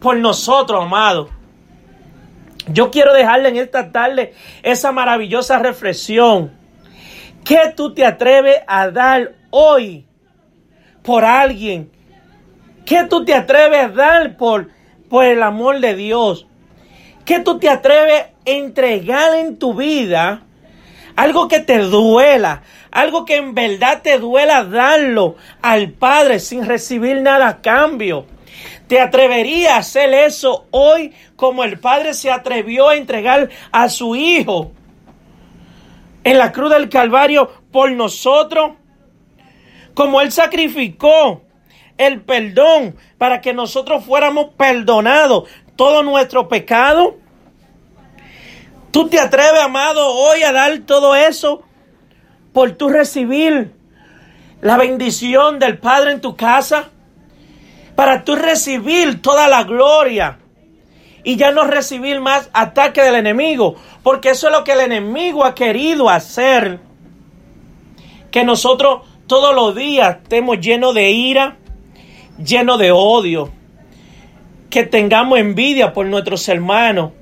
por 0.00 0.18
nosotros, 0.18 0.84
amados. 0.84 1.30
Yo 2.68 2.90
quiero 2.90 3.12
dejarle 3.12 3.48
en 3.50 3.56
esta 3.56 3.92
tarde 3.92 4.34
esa 4.62 4.92
maravillosa 4.92 5.58
reflexión. 5.58 6.52
¿Qué 7.44 7.72
tú 7.76 7.94
te 7.94 8.04
atreves 8.04 8.56
a 8.66 8.90
dar 8.90 9.34
hoy 9.50 10.04
por 11.02 11.24
alguien? 11.24 11.90
¿Qué 12.84 13.04
tú 13.04 13.24
te 13.24 13.34
atreves 13.34 13.84
a 13.84 13.88
dar 13.88 14.36
por, 14.36 14.70
por 15.08 15.24
el 15.24 15.42
amor 15.42 15.80
de 15.80 15.94
Dios? 15.94 16.48
¿Qué 17.24 17.38
tú 17.38 17.58
te 17.58 17.68
atreves 17.68 18.22
a 18.22 18.30
entregar 18.44 19.34
en 19.34 19.58
tu 19.58 19.74
vida? 19.74 20.42
Algo 21.14 21.48
que 21.48 21.60
te 21.60 21.78
duela, 21.78 22.62
algo 22.90 23.24
que 23.24 23.36
en 23.36 23.54
verdad 23.54 24.02
te 24.02 24.18
duela 24.18 24.64
darlo 24.64 25.36
al 25.62 25.90
Padre 25.90 26.40
sin 26.40 26.66
recibir 26.66 27.22
nada 27.22 27.48
a 27.48 27.62
cambio. 27.62 28.26
¿Te 28.88 29.00
atreverías 29.00 29.72
a 29.72 29.78
hacer 29.78 30.14
eso 30.14 30.66
hoy 30.70 31.12
como 31.34 31.64
el 31.64 31.78
Padre 31.78 32.14
se 32.14 32.30
atrevió 32.30 32.88
a 32.88 32.96
entregar 32.96 33.50
a 33.72 33.88
su 33.88 34.14
Hijo 34.14 34.72
en 36.22 36.38
la 36.38 36.52
cruz 36.52 36.70
del 36.70 36.88
Calvario 36.88 37.50
por 37.72 37.90
nosotros? 37.90 38.72
Como 39.94 40.20
Él 40.20 40.30
sacrificó 40.30 41.42
el 41.98 42.20
perdón 42.20 42.96
para 43.18 43.40
que 43.40 43.52
nosotros 43.52 44.04
fuéramos 44.04 44.50
perdonados 44.56 45.48
todo 45.74 46.02
nuestro 46.02 46.48
pecado. 46.48 47.16
¿Tú 48.92 49.08
te 49.08 49.18
atreves, 49.18 49.60
amado, 49.60 50.14
hoy 50.14 50.42
a 50.42 50.52
dar 50.52 50.78
todo 50.80 51.14
eso 51.16 51.62
por 52.52 52.72
tu 52.72 52.88
recibir 52.88 53.72
la 54.60 54.76
bendición 54.76 55.58
del 55.58 55.78
Padre 55.78 56.12
en 56.12 56.20
tu 56.20 56.36
casa? 56.36 56.90
Para 57.96 58.22
tú 58.24 58.36
recibir 58.36 59.20
toda 59.20 59.48
la 59.48 59.64
gloria 59.64 60.38
y 61.24 61.34
ya 61.34 61.50
no 61.50 61.64
recibir 61.64 62.20
más 62.20 62.50
ataque 62.52 63.02
del 63.02 63.16
enemigo, 63.16 63.74
porque 64.04 64.30
eso 64.30 64.46
es 64.46 64.52
lo 64.52 64.62
que 64.62 64.72
el 64.72 64.80
enemigo 64.80 65.44
ha 65.44 65.56
querido 65.56 66.08
hacer. 66.08 66.78
Que 68.30 68.44
nosotros 68.44 69.00
todos 69.26 69.52
los 69.54 69.74
días 69.74 70.18
estemos 70.22 70.60
llenos 70.60 70.94
de 70.94 71.10
ira, 71.10 71.56
llenos 72.38 72.78
de 72.78 72.92
odio, 72.92 73.50
que 74.70 74.84
tengamos 74.84 75.38
envidia 75.38 75.92
por 75.92 76.06
nuestros 76.06 76.48
hermanos, 76.48 77.12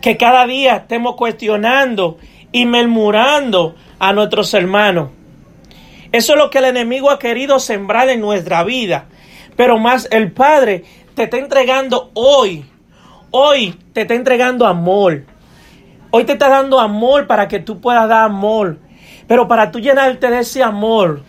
que 0.00 0.16
cada 0.16 0.46
día 0.46 0.76
estemos 0.76 1.16
cuestionando 1.16 2.18
y 2.52 2.66
murmurando 2.66 3.74
a 3.98 4.12
nuestros 4.12 4.52
hermanos. 4.54 5.08
Eso 6.12 6.34
es 6.34 6.38
lo 6.38 6.50
que 6.50 6.58
el 6.58 6.66
enemigo 6.66 7.10
ha 7.10 7.18
querido 7.18 7.58
sembrar 7.58 8.08
en 8.10 8.20
nuestra 8.20 8.62
vida. 8.62 9.08
Pero 9.56 9.78
más 9.78 10.08
el 10.10 10.32
Padre 10.32 10.84
te 11.14 11.24
está 11.24 11.38
entregando 11.38 12.10
hoy. 12.14 12.64
Hoy 13.30 13.78
te 13.92 14.02
está 14.02 14.14
entregando 14.14 14.66
amor. 14.66 15.24
Hoy 16.10 16.24
te 16.24 16.32
está 16.32 16.48
dando 16.48 16.78
amor 16.78 17.26
para 17.26 17.48
que 17.48 17.58
tú 17.58 17.80
puedas 17.80 18.08
dar 18.08 18.24
amor. 18.24 18.78
Pero 19.26 19.48
para 19.48 19.70
tú 19.70 19.80
llenarte 19.80 20.30
de 20.30 20.40
ese 20.40 20.62
amor, 20.62 21.22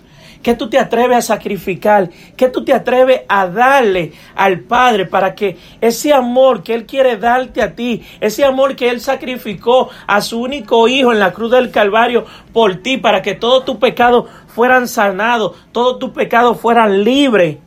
¿qué 0.43 0.53
tú 0.53 0.69
te 0.69 0.77
atreves 0.77 1.17
a 1.17 1.21
sacrificar? 1.21 2.09
¿Qué 2.35 2.49
tú 2.49 2.63
te 2.63 2.73
atreves 2.73 3.21
a 3.27 3.47
darle 3.47 4.13
al 4.35 4.59
Padre 4.59 5.05
para 5.05 5.33
que 5.33 5.57
ese 5.81 6.13
amor 6.13 6.61
que 6.61 6.73
Él 6.73 6.85
quiere 6.85 7.17
darte 7.17 7.61
a 7.61 7.73
ti, 7.73 8.03
ese 8.19 8.43
amor 8.43 8.75
que 8.75 8.89
Él 8.89 9.01
sacrificó 9.01 9.89
a 10.05 10.21
su 10.21 10.41
único 10.41 10.87
Hijo 10.87 11.11
en 11.11 11.19
la 11.19 11.31
cruz 11.31 11.51
del 11.51 11.71
Calvario 11.71 12.25
por 12.53 12.75
ti, 12.77 12.97
para 12.97 13.21
que 13.21 13.33
todos 13.33 13.65
tus 13.65 13.77
pecados 13.77 14.29
fueran 14.47 14.87
sanados, 14.87 15.55
todos 15.71 15.97
tus 15.99 16.11
pecados 16.11 16.59
fueran 16.59 17.03
libres? 17.03 17.57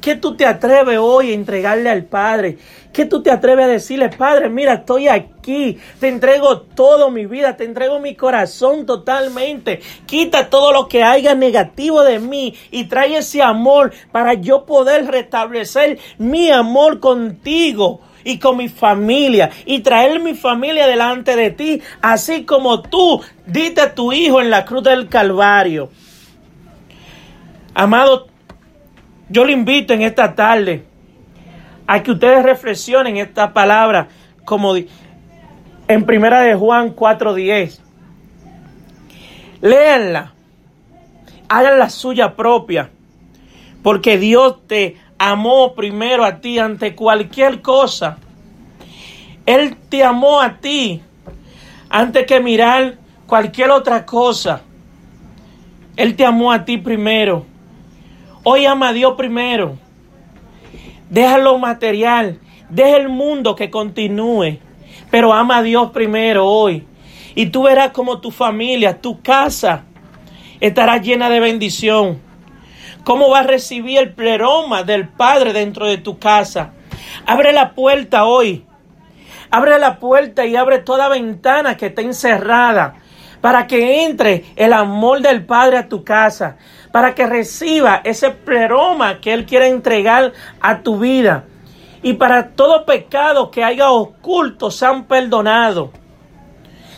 ¿Qué 0.00 0.14
tú 0.14 0.34
te 0.34 0.46
atreves 0.46 0.98
hoy 0.98 1.30
a 1.30 1.34
entregarle 1.34 1.90
al 1.90 2.04
Padre? 2.04 2.56
¿Qué 2.92 3.04
tú 3.04 3.22
te 3.22 3.30
atreves 3.30 3.66
a 3.66 3.68
decirle, 3.68 4.08
Padre, 4.08 4.48
mira, 4.48 4.74
estoy 4.74 5.08
aquí, 5.08 5.78
te 6.00 6.08
entrego 6.08 6.62
todo 6.62 7.10
mi 7.10 7.26
vida, 7.26 7.56
te 7.56 7.64
entrego 7.64 8.00
mi 8.00 8.14
corazón 8.14 8.86
totalmente. 8.86 9.80
Quita 10.06 10.48
todo 10.48 10.72
lo 10.72 10.88
que 10.88 11.02
haya 11.02 11.34
negativo 11.34 12.02
de 12.02 12.18
mí 12.18 12.54
y 12.70 12.84
trae 12.84 13.18
ese 13.18 13.42
amor 13.42 13.92
para 14.10 14.34
yo 14.34 14.64
poder 14.64 15.06
restablecer 15.06 15.98
mi 16.18 16.50
amor 16.50 16.98
contigo 16.98 18.00
y 18.24 18.38
con 18.38 18.56
mi 18.56 18.68
familia 18.68 19.50
y 19.66 19.80
traer 19.80 20.20
mi 20.20 20.34
familia 20.34 20.86
delante 20.86 21.36
de 21.36 21.50
ti, 21.50 21.82
así 22.00 22.44
como 22.44 22.82
tú 22.82 23.20
diste 23.46 23.80
a 23.82 23.94
tu 23.94 24.12
hijo 24.12 24.40
en 24.40 24.50
la 24.50 24.64
cruz 24.64 24.82
del 24.82 25.08
Calvario. 25.08 25.90
Amado, 27.74 28.29
yo 29.30 29.44
le 29.44 29.52
invito 29.52 29.94
en 29.94 30.02
esta 30.02 30.34
tarde 30.34 30.84
a 31.86 32.02
que 32.02 32.10
ustedes 32.10 32.42
reflexionen 32.42 33.16
esta 33.16 33.52
palabra 33.52 34.08
como 34.44 34.74
en 34.74 36.04
primera 36.04 36.40
de 36.42 36.54
Juan 36.54 36.94
4:10. 36.94 37.80
Léanla, 39.60 40.32
hagan 41.48 41.78
la 41.78 41.90
suya 41.90 42.34
propia, 42.34 42.90
porque 43.82 44.18
Dios 44.18 44.66
te 44.66 44.96
amó 45.18 45.74
primero 45.74 46.24
a 46.24 46.40
ti 46.40 46.58
ante 46.58 46.94
cualquier 46.94 47.60
cosa. 47.60 48.18
Él 49.46 49.76
te 49.88 50.02
amó 50.02 50.40
a 50.40 50.58
ti 50.58 51.02
antes 51.88 52.26
que 52.26 52.40
mirar 52.40 52.98
cualquier 53.26 53.70
otra 53.70 54.06
cosa. 54.06 54.62
Él 55.96 56.16
te 56.16 56.24
amó 56.24 56.52
a 56.52 56.64
ti 56.64 56.78
primero. 56.78 57.49
Hoy 58.42 58.64
ama 58.64 58.88
a 58.88 58.92
Dios 58.92 59.14
primero. 59.16 59.76
Deja 61.10 61.36
lo 61.36 61.58
material. 61.58 62.38
Deja 62.70 62.96
el 62.96 63.08
mundo 63.08 63.54
que 63.54 63.70
continúe. 63.70 64.58
Pero 65.10 65.32
ama 65.32 65.58
a 65.58 65.62
Dios 65.62 65.90
primero 65.90 66.46
hoy. 66.46 66.86
Y 67.34 67.46
tú 67.46 67.64
verás 67.64 67.90
como 67.90 68.20
tu 68.20 68.30
familia, 68.30 69.00
tu 69.00 69.20
casa, 69.20 69.84
estará 70.60 70.96
llena 70.98 71.28
de 71.28 71.40
bendición. 71.40 72.20
¿Cómo 73.04 73.28
vas 73.30 73.44
a 73.44 73.48
recibir 73.48 73.98
el 73.98 74.12
pleroma 74.14 74.82
del 74.82 75.08
Padre 75.08 75.52
dentro 75.52 75.86
de 75.86 75.98
tu 75.98 76.18
casa? 76.18 76.72
Abre 77.26 77.52
la 77.52 77.74
puerta 77.74 78.24
hoy. 78.24 78.64
Abre 79.50 79.78
la 79.78 79.98
puerta 79.98 80.46
y 80.46 80.56
abre 80.56 80.78
toda 80.78 81.08
ventana 81.08 81.76
que 81.76 81.86
esté 81.86 82.02
encerrada 82.02 82.94
para 83.40 83.66
que 83.66 84.04
entre 84.04 84.44
el 84.56 84.72
amor 84.72 85.22
del 85.22 85.44
Padre 85.44 85.78
a 85.78 85.88
tu 85.88 86.04
casa, 86.04 86.56
para 86.92 87.14
que 87.14 87.26
reciba 87.26 88.00
ese 88.04 88.30
pleroma 88.30 89.20
que 89.20 89.32
Él 89.32 89.46
quiere 89.46 89.68
entregar 89.68 90.32
a 90.60 90.82
tu 90.82 90.98
vida. 90.98 91.44
Y 92.02 92.14
para 92.14 92.50
todo 92.50 92.86
pecado 92.86 93.50
que 93.50 93.62
haya 93.62 93.90
oculto 93.90 94.70
sean 94.70 95.04
perdonados. 95.04 95.90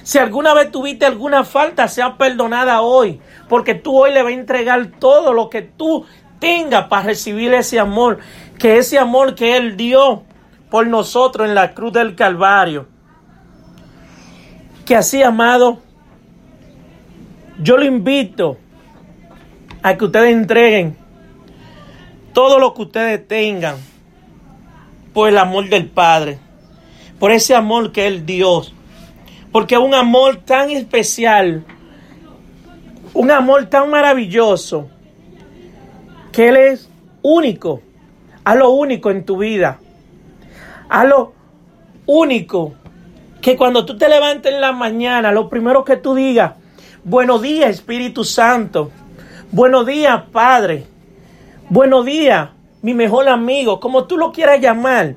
Si 0.03 0.19
alguna 0.19 0.55
vez 0.55 0.71
tuviste 0.71 1.07
alguna 1.07 1.45
falta, 1.45 1.87
sea 1.89 2.17
perdonada 2.17 2.81
hoy, 2.81 3.21
porque 3.49 3.75
tú 3.75 3.97
hoy 3.97 4.13
le 4.13 4.23
vas 4.23 4.33
a 4.33 4.37
entregar 4.37 4.87
todo 4.99 5.33
lo 5.33 5.49
que 5.49 5.63
tú 5.63 6.07
tengas 6.41 6.89
para 6.89 7.05
recibir 7.05 7.55
ese 7.55 7.79
amor, 7.79 8.19
que 8.59 8.79
ese 8.79 8.99
amor 8.99 9.35
que 9.35 9.57
Él 9.57 9.77
dio 9.77 10.25
por 10.71 10.87
nosotros 10.87 11.49
en 11.49 11.55
la 11.55 11.75
cruz 11.75 11.93
del 11.93 12.17
Calvario. 12.17 12.89
Que 14.85 14.97
así, 14.97 15.23
amado, 15.23 15.79
yo 17.61 17.77
le 17.77 17.87
invito 17.87 18.57
a 19.83 19.97
que 19.97 20.05
ustedes 20.05 20.33
entreguen 20.33 20.97
todo 22.33 22.59
lo 22.59 22.75
que 22.75 22.83
ustedes 22.83 23.27
tengan 23.29 23.77
por 25.13 25.29
el 25.29 25.39
amor 25.39 25.69
del 25.69 25.87
Padre, 25.87 26.39
por 27.19 27.31
ese 27.31 27.55
amor 27.55 27.93
que 27.93 28.07
Él 28.07 28.25
dio 28.25 28.63
porque 29.53 29.77
un 29.77 29.95
amor 29.95 30.39
tan 30.39 30.71
especial, 30.71 31.63
un 33.13 33.31
amor 33.31 33.67
tan 33.67 33.91
maravilloso, 33.91 34.89
que 36.33 36.49
Él 36.49 36.57
es 36.57 36.91
único, 37.21 37.83
a 38.45 38.55
lo 38.55 38.71
único 38.71 39.11
en 39.11 39.25
tu 39.27 39.37
vida, 39.37 39.79
a 40.89 41.05
lo 41.05 41.35
único, 42.07 42.73
que 43.43 43.57
cuando 43.57 43.85
tú 43.85 43.99
te 43.99 44.09
levantes 44.09 44.55
en 44.55 44.61
la 44.61 44.73
mañana, 44.73 45.31
lo 45.33 45.51
primero 45.51 45.85
que 45.85 45.99
tú 45.99 46.15
digas, 46.15 46.55
buenos 47.05 47.43
días 47.43 47.69
Espíritu 47.69 48.25
Santo, 48.25 48.91
buenos 49.53 49.87
días 49.87 50.23
Padre, 50.33 50.85
buenos 51.69 52.07
días 52.07 52.49
mi 52.81 52.95
mejor 52.95 53.29
amigo, 53.29 53.79
como 53.79 54.05
tú 54.05 54.17
lo 54.17 54.33
quieras 54.33 54.61
llamar. 54.61 55.15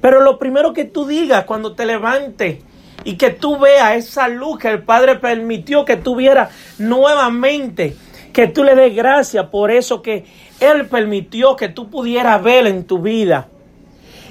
Pero 0.00 0.20
lo 0.20 0.38
primero 0.38 0.72
que 0.72 0.84
tú 0.86 1.06
digas 1.06 1.44
cuando 1.44 1.74
te 1.74 1.84
levantes 1.84 2.60
y 3.04 3.16
que 3.16 3.30
tú 3.30 3.58
veas 3.58 3.94
esa 3.96 4.28
luz 4.28 4.58
que 4.58 4.68
el 4.68 4.82
Padre 4.82 5.16
permitió 5.16 5.84
que 5.84 5.96
tuviera 5.96 6.50
nuevamente, 6.78 7.94
que 8.32 8.46
tú 8.46 8.64
le 8.64 8.74
des 8.74 8.94
gracias 8.94 9.46
por 9.46 9.70
eso 9.70 10.00
que 10.00 10.24
Él 10.60 10.86
permitió 10.86 11.56
que 11.56 11.68
tú 11.68 11.90
pudieras 11.90 12.42
ver 12.42 12.66
en 12.66 12.84
tu 12.84 13.00
vida. 13.00 13.48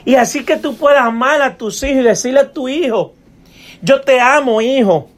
Y 0.03 0.15
así 0.15 0.43
que 0.43 0.57
tú 0.57 0.75
puedas 0.75 1.05
amar 1.05 1.43
a 1.43 1.57
tus 1.57 1.83
hijos 1.83 2.01
y 2.01 2.03
decirle 2.03 2.39
a 2.39 2.51
tu 2.51 2.67
hijo, 2.67 3.13
yo 3.83 4.01
te 4.01 4.19
amo, 4.19 4.61
hijo. 4.61 5.09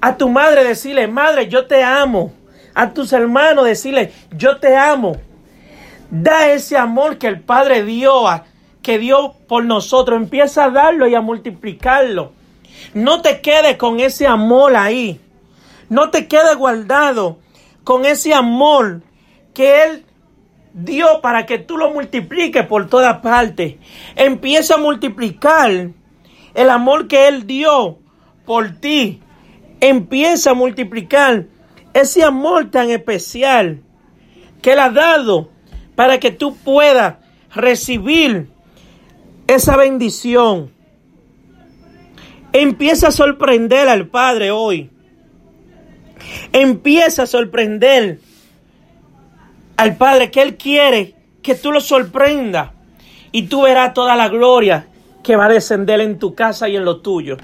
A 0.00 0.16
tu 0.16 0.28
madre 0.28 0.62
decirle, 0.62 1.08
madre, 1.08 1.48
yo 1.48 1.66
te 1.66 1.82
amo. 1.82 2.32
A 2.76 2.92
tus 2.92 3.14
hermanos 3.14 3.64
decirle, 3.64 4.12
yo 4.32 4.58
te 4.58 4.76
amo. 4.76 5.16
Da 6.10 6.50
ese 6.50 6.76
amor 6.76 7.16
que 7.16 7.26
el 7.26 7.40
Padre 7.40 7.82
dio, 7.82 8.24
que 8.82 8.98
dio 8.98 9.32
por 9.48 9.64
nosotros. 9.64 10.20
Empieza 10.20 10.64
a 10.64 10.70
darlo 10.70 11.08
y 11.08 11.14
a 11.14 11.22
multiplicarlo. 11.22 12.32
No 12.92 13.22
te 13.22 13.40
quedes 13.40 13.78
con 13.78 13.98
ese 13.98 14.26
amor 14.26 14.76
ahí. 14.76 15.18
No 15.88 16.10
te 16.10 16.28
quedes 16.28 16.54
guardado 16.56 17.38
con 17.82 18.04
ese 18.04 18.34
amor 18.34 19.00
que 19.54 19.82
Él 19.84 20.04
dio 20.74 21.22
para 21.22 21.46
que 21.46 21.58
tú 21.58 21.78
lo 21.78 21.92
multipliques 21.92 22.66
por 22.66 22.90
todas 22.90 23.20
partes. 23.20 23.76
Empieza 24.16 24.74
a 24.74 24.78
multiplicar 24.78 25.92
el 26.52 26.70
amor 26.70 27.08
que 27.08 27.26
Él 27.26 27.46
dio 27.46 28.00
por 28.44 28.76
ti. 28.80 29.22
Empieza 29.80 30.50
a 30.50 30.54
multiplicar 30.54 31.46
ese 32.00 32.22
amor 32.22 32.70
tan 32.70 32.90
especial 32.90 33.80
que 34.60 34.72
Él 34.72 34.78
ha 34.78 34.90
dado 34.90 35.50
para 35.94 36.20
que 36.20 36.30
tú 36.30 36.54
puedas 36.56 37.16
recibir 37.54 38.48
esa 39.46 39.76
bendición. 39.76 40.70
Empieza 42.52 43.08
a 43.08 43.12
sorprender 43.12 43.88
al 43.88 44.08
Padre 44.08 44.50
hoy. 44.50 44.90
Empieza 46.52 47.22
a 47.22 47.26
sorprender 47.26 48.18
al 49.76 49.96
Padre 49.96 50.30
que 50.30 50.42
Él 50.42 50.56
quiere 50.56 51.14
que 51.42 51.54
tú 51.54 51.72
lo 51.72 51.80
sorprenda. 51.80 52.72
Y 53.32 53.44
tú 53.44 53.62
verás 53.62 53.94
toda 53.94 54.16
la 54.16 54.28
gloria 54.28 54.86
que 55.22 55.36
va 55.36 55.46
a 55.46 55.50
descender 55.50 56.00
en 56.00 56.18
tu 56.18 56.34
casa 56.34 56.68
y 56.68 56.76
en 56.76 56.84
lo 56.84 57.00
tuyo. 57.00 57.36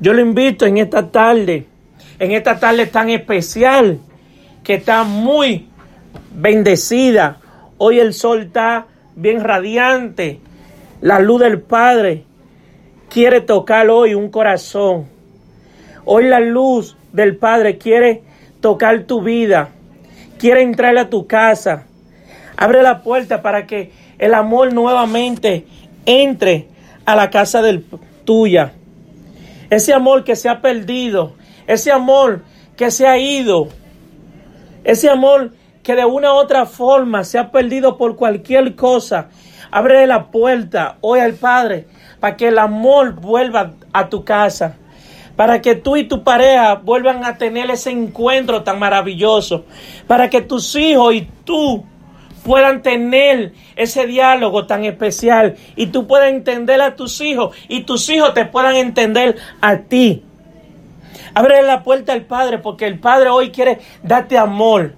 Yo 0.00 0.12
lo 0.12 0.20
invito 0.20 0.66
en 0.66 0.78
esta 0.78 1.10
tarde, 1.10 1.66
en 2.18 2.32
esta 2.32 2.58
tarde 2.58 2.86
tan 2.86 3.10
especial, 3.10 3.98
que 4.62 4.74
está 4.74 5.04
muy 5.04 5.68
bendecida. 6.34 7.38
Hoy 7.78 7.98
el 7.98 8.14
sol 8.14 8.42
está 8.42 8.86
bien 9.16 9.42
radiante. 9.42 10.40
La 11.00 11.18
luz 11.18 11.40
del 11.40 11.60
Padre 11.60 12.24
quiere 13.08 13.40
tocar 13.40 13.90
hoy 13.90 14.14
un 14.14 14.30
corazón. 14.30 15.06
Hoy 16.04 16.24
la 16.28 16.40
luz 16.40 16.96
del 17.12 17.36
Padre 17.36 17.78
quiere 17.78 18.22
tocar 18.60 19.04
tu 19.04 19.22
vida. 19.22 19.70
Quiere 20.38 20.62
entrar 20.62 20.96
a 20.98 21.10
tu 21.10 21.26
casa. 21.26 21.86
Abre 22.56 22.82
la 22.82 23.02
puerta 23.02 23.42
para 23.42 23.66
que 23.66 23.90
el 24.18 24.34
amor 24.34 24.72
nuevamente 24.72 25.66
entre 26.06 26.68
a 27.04 27.16
la 27.16 27.30
casa 27.30 27.62
del, 27.62 27.84
tuya. 28.24 28.72
Ese 29.70 29.92
amor 29.92 30.24
que 30.24 30.36
se 30.36 30.48
ha 30.48 30.60
perdido. 30.60 31.34
Ese 31.66 31.92
amor 31.92 32.42
que 32.76 32.90
se 32.90 33.06
ha 33.06 33.18
ido. 33.18 33.68
Ese 34.84 35.08
amor 35.08 35.52
que 35.82 35.94
de 35.94 36.04
una 36.04 36.32
u 36.32 36.36
otra 36.36 36.66
forma 36.66 37.24
se 37.24 37.38
ha 37.38 37.50
perdido 37.50 37.96
por 37.96 38.16
cualquier 38.16 38.74
cosa. 38.74 39.28
Abre 39.70 40.06
la 40.06 40.30
puerta 40.30 40.98
hoy 41.00 41.20
al 41.20 41.34
Padre 41.34 41.86
para 42.20 42.36
que 42.36 42.48
el 42.48 42.58
amor 42.58 43.14
vuelva 43.14 43.72
a 43.92 44.08
tu 44.08 44.24
casa, 44.24 44.76
para 45.34 45.60
que 45.60 45.74
tú 45.74 45.96
y 45.96 46.04
tu 46.04 46.22
pareja 46.22 46.76
vuelvan 46.76 47.24
a 47.24 47.36
tener 47.36 47.70
ese 47.70 47.90
encuentro 47.90 48.62
tan 48.62 48.78
maravilloso, 48.78 49.64
para 50.06 50.30
que 50.30 50.40
tus 50.40 50.76
hijos 50.76 51.14
y 51.14 51.28
tú 51.44 51.84
puedan 52.44 52.82
tener 52.82 53.54
ese 53.76 54.06
diálogo 54.06 54.66
tan 54.66 54.84
especial 54.84 55.56
y 55.74 55.86
tú 55.86 56.06
puedas 56.06 56.30
entender 56.30 56.80
a 56.80 56.94
tus 56.96 57.20
hijos 57.20 57.56
y 57.68 57.82
tus 57.82 58.08
hijos 58.08 58.34
te 58.34 58.44
puedan 58.44 58.76
entender 58.76 59.36
a 59.60 59.78
ti. 59.78 60.22
Abre 61.34 61.62
la 61.62 61.82
puerta 61.82 62.12
al 62.12 62.22
Padre 62.22 62.58
porque 62.58 62.86
el 62.86 62.98
Padre 62.98 63.30
hoy 63.30 63.50
quiere 63.50 63.78
darte 64.02 64.38
amor. 64.38 64.94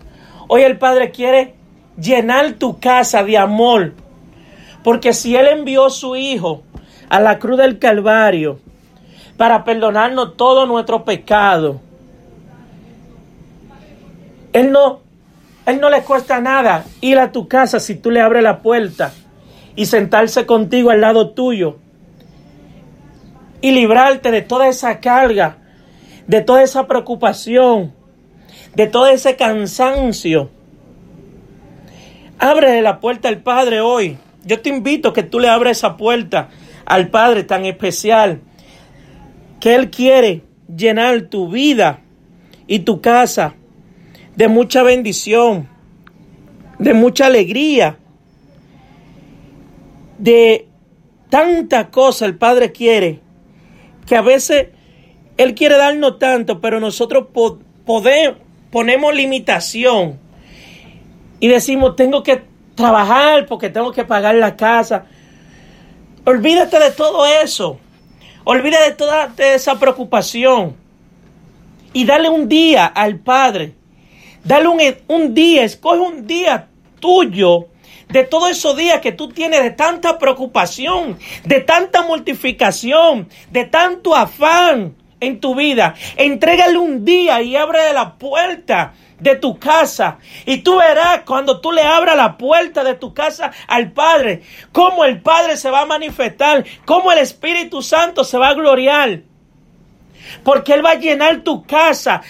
Hoy 0.48 0.62
el 0.62 0.78
Padre 0.78 1.10
quiere 1.10 1.54
llenar 1.96 2.54
tu 2.54 2.80
casa 2.80 3.22
de 3.22 3.38
amor. 3.38 3.92
Porque 4.82 5.12
si 5.12 5.36
Él 5.36 5.46
envió 5.48 5.86
a 5.86 5.90
su 5.90 6.16
Hijo 6.16 6.62
a 7.08 7.20
la 7.20 7.38
cruz 7.38 7.58
del 7.58 7.78
Calvario 7.78 8.58
para 9.36 9.64
perdonarnos 9.64 10.36
todo 10.36 10.66
nuestro 10.66 11.04
pecado. 11.04 11.80
Él 14.52 14.70
no, 14.70 15.00
él 15.66 15.80
no 15.80 15.90
le 15.90 16.02
cuesta 16.02 16.40
nada 16.40 16.84
ir 17.00 17.18
a 17.18 17.32
tu 17.32 17.48
casa 17.48 17.80
si 17.80 17.96
tú 17.96 18.10
le 18.10 18.20
abres 18.20 18.42
la 18.42 18.60
puerta 18.62 19.12
y 19.74 19.86
sentarse 19.86 20.46
contigo 20.46 20.90
al 20.90 21.00
lado 21.00 21.30
tuyo 21.30 21.78
y 23.60 23.72
librarte 23.72 24.30
de 24.30 24.42
toda 24.42 24.68
esa 24.68 25.00
carga, 25.00 25.56
de 26.26 26.40
toda 26.40 26.62
esa 26.62 26.86
preocupación, 26.86 27.92
de 28.74 28.86
todo 28.86 29.06
ese 29.06 29.36
cansancio. 29.36 30.50
Abre 32.38 32.82
la 32.82 33.00
puerta 33.00 33.28
al 33.28 33.42
Padre 33.42 33.80
hoy. 33.80 34.18
Yo 34.44 34.60
te 34.60 34.68
invito 34.68 35.10
a 35.10 35.12
que 35.12 35.22
tú 35.22 35.38
le 35.40 35.48
abras 35.48 35.78
esa 35.78 35.96
puerta 35.96 36.50
al 36.84 37.08
Padre 37.08 37.44
tan 37.44 37.64
especial, 37.64 38.40
que 39.60 39.74
Él 39.74 39.90
quiere 39.90 40.42
llenar 40.74 41.22
tu 41.22 41.48
vida 41.48 42.00
y 42.66 42.80
tu 42.80 43.00
casa 43.00 43.54
de 44.36 44.48
mucha 44.48 44.82
bendición, 44.82 45.68
de 46.78 46.92
mucha 46.92 47.26
alegría, 47.26 47.98
de 50.18 50.68
tanta 51.30 51.90
cosa 51.90 52.26
el 52.26 52.36
Padre 52.36 52.72
quiere, 52.72 53.20
que 54.06 54.16
a 54.16 54.22
veces 54.22 54.68
Él 55.36 55.54
quiere 55.54 55.76
darnos 55.76 56.18
tanto, 56.18 56.60
pero 56.60 56.80
nosotros 56.80 57.26
podemos, 57.84 58.38
ponemos 58.70 59.14
limitación 59.14 60.18
y 61.40 61.48
decimos, 61.48 61.96
tengo 61.96 62.22
que 62.22 62.42
trabajar 62.74 63.46
porque 63.46 63.70
tengo 63.70 63.92
que 63.92 64.04
pagar 64.04 64.34
la 64.36 64.56
casa. 64.56 65.06
Olvídate 66.24 66.78
de 66.78 66.90
todo 66.90 67.26
eso. 67.26 67.78
Olvídate 68.44 68.90
de 68.90 68.96
toda 68.96 69.34
esa 69.38 69.78
preocupación. 69.78 70.76
Y 71.92 72.04
dale 72.04 72.28
un 72.28 72.48
día 72.48 72.86
al 72.86 73.18
Padre. 73.18 73.74
Dale 74.42 74.68
un, 74.68 74.80
un 75.08 75.34
día, 75.34 75.64
escoge 75.64 75.98
un 75.98 76.26
día 76.26 76.68
tuyo 77.00 77.68
de 78.08 78.24
todos 78.24 78.50
esos 78.50 78.76
días 78.76 79.00
que 79.00 79.12
tú 79.12 79.28
tienes 79.28 79.62
de 79.62 79.70
tanta 79.70 80.18
preocupación, 80.18 81.18
de 81.44 81.60
tanta 81.60 82.02
mortificación, 82.02 83.28
de 83.50 83.64
tanto 83.64 84.14
afán 84.14 84.94
en 85.24 85.40
tu 85.40 85.54
vida. 85.54 85.94
Entrégale 86.16 86.78
un 86.78 87.04
día 87.04 87.42
y 87.42 87.56
abre 87.56 87.92
la 87.92 88.14
puerta 88.14 88.94
de 89.20 89.36
tu 89.36 89.58
casa. 89.58 90.18
Y 90.46 90.58
tú 90.58 90.76
verás 90.76 91.20
cuando 91.26 91.60
tú 91.60 91.72
le 91.72 91.82
abras 91.82 92.16
la 92.16 92.36
puerta 92.36 92.84
de 92.84 92.94
tu 92.94 93.14
casa 93.14 93.52
al 93.66 93.92
Padre, 93.92 94.42
cómo 94.72 95.04
el 95.04 95.20
Padre 95.20 95.56
se 95.56 95.70
va 95.70 95.82
a 95.82 95.86
manifestar, 95.86 96.64
cómo 96.84 97.12
el 97.12 97.18
Espíritu 97.18 97.82
Santo 97.82 98.24
se 98.24 98.38
va 98.38 98.48
a 98.48 98.54
gloriar. 98.54 99.22
Porque 100.42 100.74
Él 100.74 100.84
va 100.84 100.92
a 100.92 100.98
llenar 100.98 101.42
tu 101.42 101.64
casa, 101.64 102.22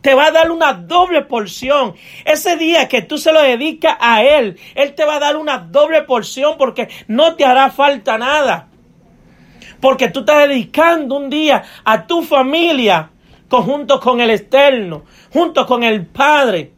te 0.00 0.14
va 0.14 0.26
a 0.26 0.30
dar 0.32 0.50
una 0.50 0.72
doble 0.72 1.22
porción. 1.22 1.94
Ese 2.24 2.56
día 2.56 2.88
que 2.88 3.02
tú 3.02 3.18
se 3.18 3.32
lo 3.32 3.40
dedicas 3.40 3.96
a 4.00 4.22
Él, 4.22 4.58
Él 4.74 4.94
te 4.94 5.04
va 5.04 5.16
a 5.16 5.20
dar 5.20 5.36
una 5.36 5.58
doble 5.58 6.02
porción 6.02 6.56
porque 6.58 6.88
no 7.06 7.36
te 7.36 7.44
hará 7.44 7.70
falta 7.70 8.18
nada. 8.18 8.68
Porque 9.82 10.10
tú 10.10 10.20
estás 10.20 10.46
dedicando 10.46 11.16
un 11.16 11.28
día 11.28 11.64
a 11.82 12.06
tu 12.06 12.22
familia, 12.22 13.10
conjunto 13.48 13.98
con 13.98 14.20
el 14.20 14.30
externo, 14.30 15.02
junto 15.32 15.66
con 15.66 15.82
el 15.82 16.06
Padre. 16.06 16.72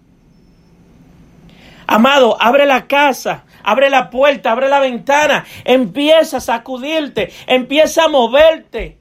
Amado, 1.86 2.34
abre 2.40 2.64
la 2.64 2.86
casa, 2.86 3.44
abre 3.62 3.90
la 3.90 4.08
puerta, 4.08 4.52
abre 4.52 4.70
la 4.70 4.80
ventana, 4.80 5.44
empieza 5.64 6.38
a 6.38 6.40
sacudirte, 6.40 7.30
empieza 7.46 8.04
a 8.04 8.08
moverte. 8.08 8.98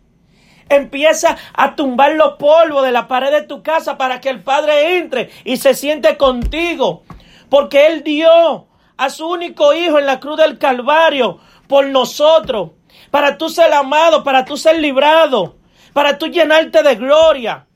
Empieza 0.68 1.38
a 1.54 1.76
tumbar 1.76 2.14
los 2.14 2.34
polvos 2.34 2.84
de 2.84 2.92
la 2.92 3.08
pared 3.08 3.32
de 3.32 3.44
tu 3.44 3.64
casa 3.64 3.98
para 3.98 4.20
que 4.20 4.30
el 4.30 4.42
Padre 4.42 4.98
entre 4.98 5.30
y 5.46 5.58
se 5.58 5.76
siente 5.76 6.18
contigo. 6.18 7.04
Porque 7.50 7.88
Él 7.88 8.04
dio 8.04 8.68
a 8.98 9.10
su 9.10 9.30
único 9.30 9.74
Hijo 9.74 9.98
en 9.98 10.08
la 10.08 10.20
cruz 10.20 10.38
del 10.38 10.58
Calvario 10.58 11.40
por 11.68 11.86
nosotros. 11.86 12.72
Para 13.14 13.38
tú 13.38 13.48
ser 13.48 13.72
amado, 13.72 14.24
para 14.24 14.44
tú 14.44 14.58
ser 14.58 14.80
librado, 14.80 15.56
para 15.94 16.18
tú 16.18 16.26
llenarte 16.26 16.82
de 16.82 16.96
gloria. 16.96 17.68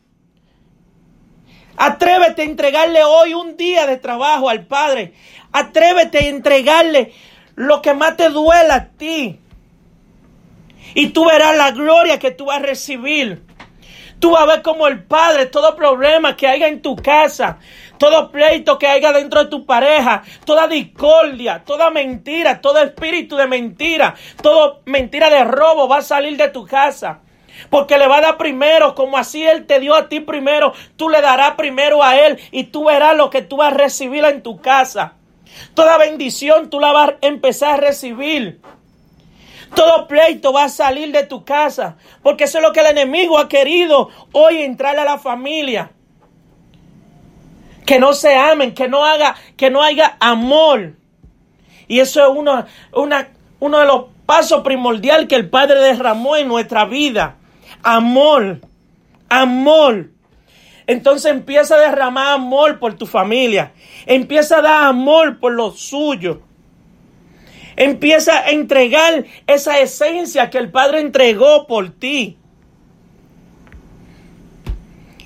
Atrévete 1.78 2.42
a 2.42 2.46
entregarle 2.46 3.04
hoy 3.04 3.36
un 3.36 3.56
día 3.56 3.86
de 3.86 3.98
trabajo 3.98 4.50
al 4.50 4.66
Padre. 4.66 5.14
Atrévete 5.52 6.18
a 6.18 6.30
entregarle 6.30 7.14
lo 7.54 7.84
que 7.84 7.94
más 7.94 8.18
te 8.18 8.30
duela 8.30 8.74
a 8.74 8.86
ti. 8.88 9.40
Y 10.96 11.10
tú 11.10 11.26
verás 11.26 11.56
la 11.56 11.70
gloria 11.70 12.18
que 12.18 12.32
tú 12.32 12.46
vas 12.46 12.58
a 12.58 12.62
recibir. 12.62 13.44
Tú 14.18 14.32
vas 14.32 14.42
a 14.42 14.48
ver 14.48 14.62
como 14.64 14.88
el 14.88 15.04
Padre, 15.04 15.46
todo 15.46 15.76
problema 15.76 16.36
que 16.36 16.48
haya 16.48 16.68
en 16.68 16.82
tu 16.82 16.96
casa, 16.96 17.60
todo 17.98 18.32
pleito 18.32 18.78
que 18.78 18.88
haya 18.88 19.12
dentro 19.12 19.44
de 19.44 19.50
tu 19.50 19.66
pareja, 19.66 20.24
toda 20.46 20.68
discordia, 20.68 21.64
toda 21.66 21.90
mentira, 21.90 22.62
todo 22.62 22.80
espíritu 22.80 23.36
de 23.36 23.48
mentira, 23.48 24.16
toda 24.42 24.80
mentira 24.86 25.30
de 25.30 25.44
robo 25.44 25.88
va 25.88 25.98
a 25.98 26.02
salir 26.02 26.38
de 26.38 26.50
tu 26.50 26.66
casa. 26.66 27.22
Porque 27.70 27.98
le 27.98 28.08
va 28.08 28.18
a 28.18 28.22
dar 28.22 28.38
primero, 28.38 28.94
como 28.94 29.18
así 29.18 29.44
Él 29.44 29.66
te 29.66 29.80
dio 29.80 29.96
a 29.96 30.10
ti 30.10 30.20
primero, 30.20 30.74
tú 30.96 31.10
le 31.10 31.22
darás 31.22 31.56
primero 31.56 32.04
a 32.04 32.18
Él 32.18 32.38
y 32.52 32.66
tú 32.66 32.86
verás 32.86 33.16
lo 33.16 33.30
que 33.30 33.42
tú 33.42 33.58
vas 33.58 33.74
a 33.74 33.78
recibir 33.78 34.24
en 34.26 34.44
tu 34.44 34.62
casa. 34.62 35.14
Toda 35.74 35.98
bendición 35.98 36.70
tú 36.70 36.80
la 36.80 36.92
vas 36.92 37.10
a 37.10 37.16
empezar 37.22 37.76
a 37.76 37.78
recibir. 37.78 38.62
Todo 39.76 40.08
pleito 40.08 40.54
va 40.54 40.66
a 40.66 40.70
salir 40.70 41.12
de 41.12 41.24
tu 41.24 41.44
casa. 41.44 41.98
Porque 42.24 42.46
eso 42.46 42.60
es 42.60 42.64
lo 42.64 42.74
que 42.74 42.80
el 42.82 42.88
enemigo 42.88 43.38
ha 43.38 43.50
querido 43.50 44.10
hoy 44.32 44.62
entrar 44.62 44.98
a 44.98 45.04
la 45.04 45.18
familia. 45.18 45.92
Que 47.88 47.98
no 47.98 48.14
se 48.14 48.36
amen, 48.36 48.76
que 48.76 48.88
no 48.88 49.04
haga, 49.04 49.36
que 49.56 49.72
no 49.72 49.82
haya 49.82 50.16
amor. 50.20 50.94
Y 51.88 52.02
eso 52.02 52.22
es 52.22 52.38
uno, 52.38 52.66
una, 52.94 53.30
uno 53.60 53.80
de 53.80 53.86
los 53.86 54.06
pasos 54.28 54.62
primordiales 54.62 55.28
que 55.28 55.36
el 55.36 55.50
Padre 55.50 55.80
derramó 55.80 56.36
en 56.36 56.48
nuestra 56.48 56.86
vida 56.86 57.38
amor, 57.84 58.60
amor. 59.30 60.12
Entonces 60.86 61.32
empieza 61.32 61.76
a 61.76 61.80
derramar 61.80 62.28
amor 62.28 62.80
por 62.80 62.96
tu 62.96 63.06
familia. 63.06 63.74
Empieza 64.06 64.58
a 64.58 64.62
dar 64.62 64.84
amor 64.86 65.40
por 65.40 65.54
lo 65.54 65.72
suyo. 65.72 66.42
Empieza 67.76 68.40
a 68.40 68.50
entregar 68.50 69.26
esa 69.46 69.80
esencia 69.80 70.50
que 70.50 70.58
el 70.58 70.72
Padre 70.72 71.02
entregó 71.02 71.68
por 71.68 71.92
ti. 71.92 72.38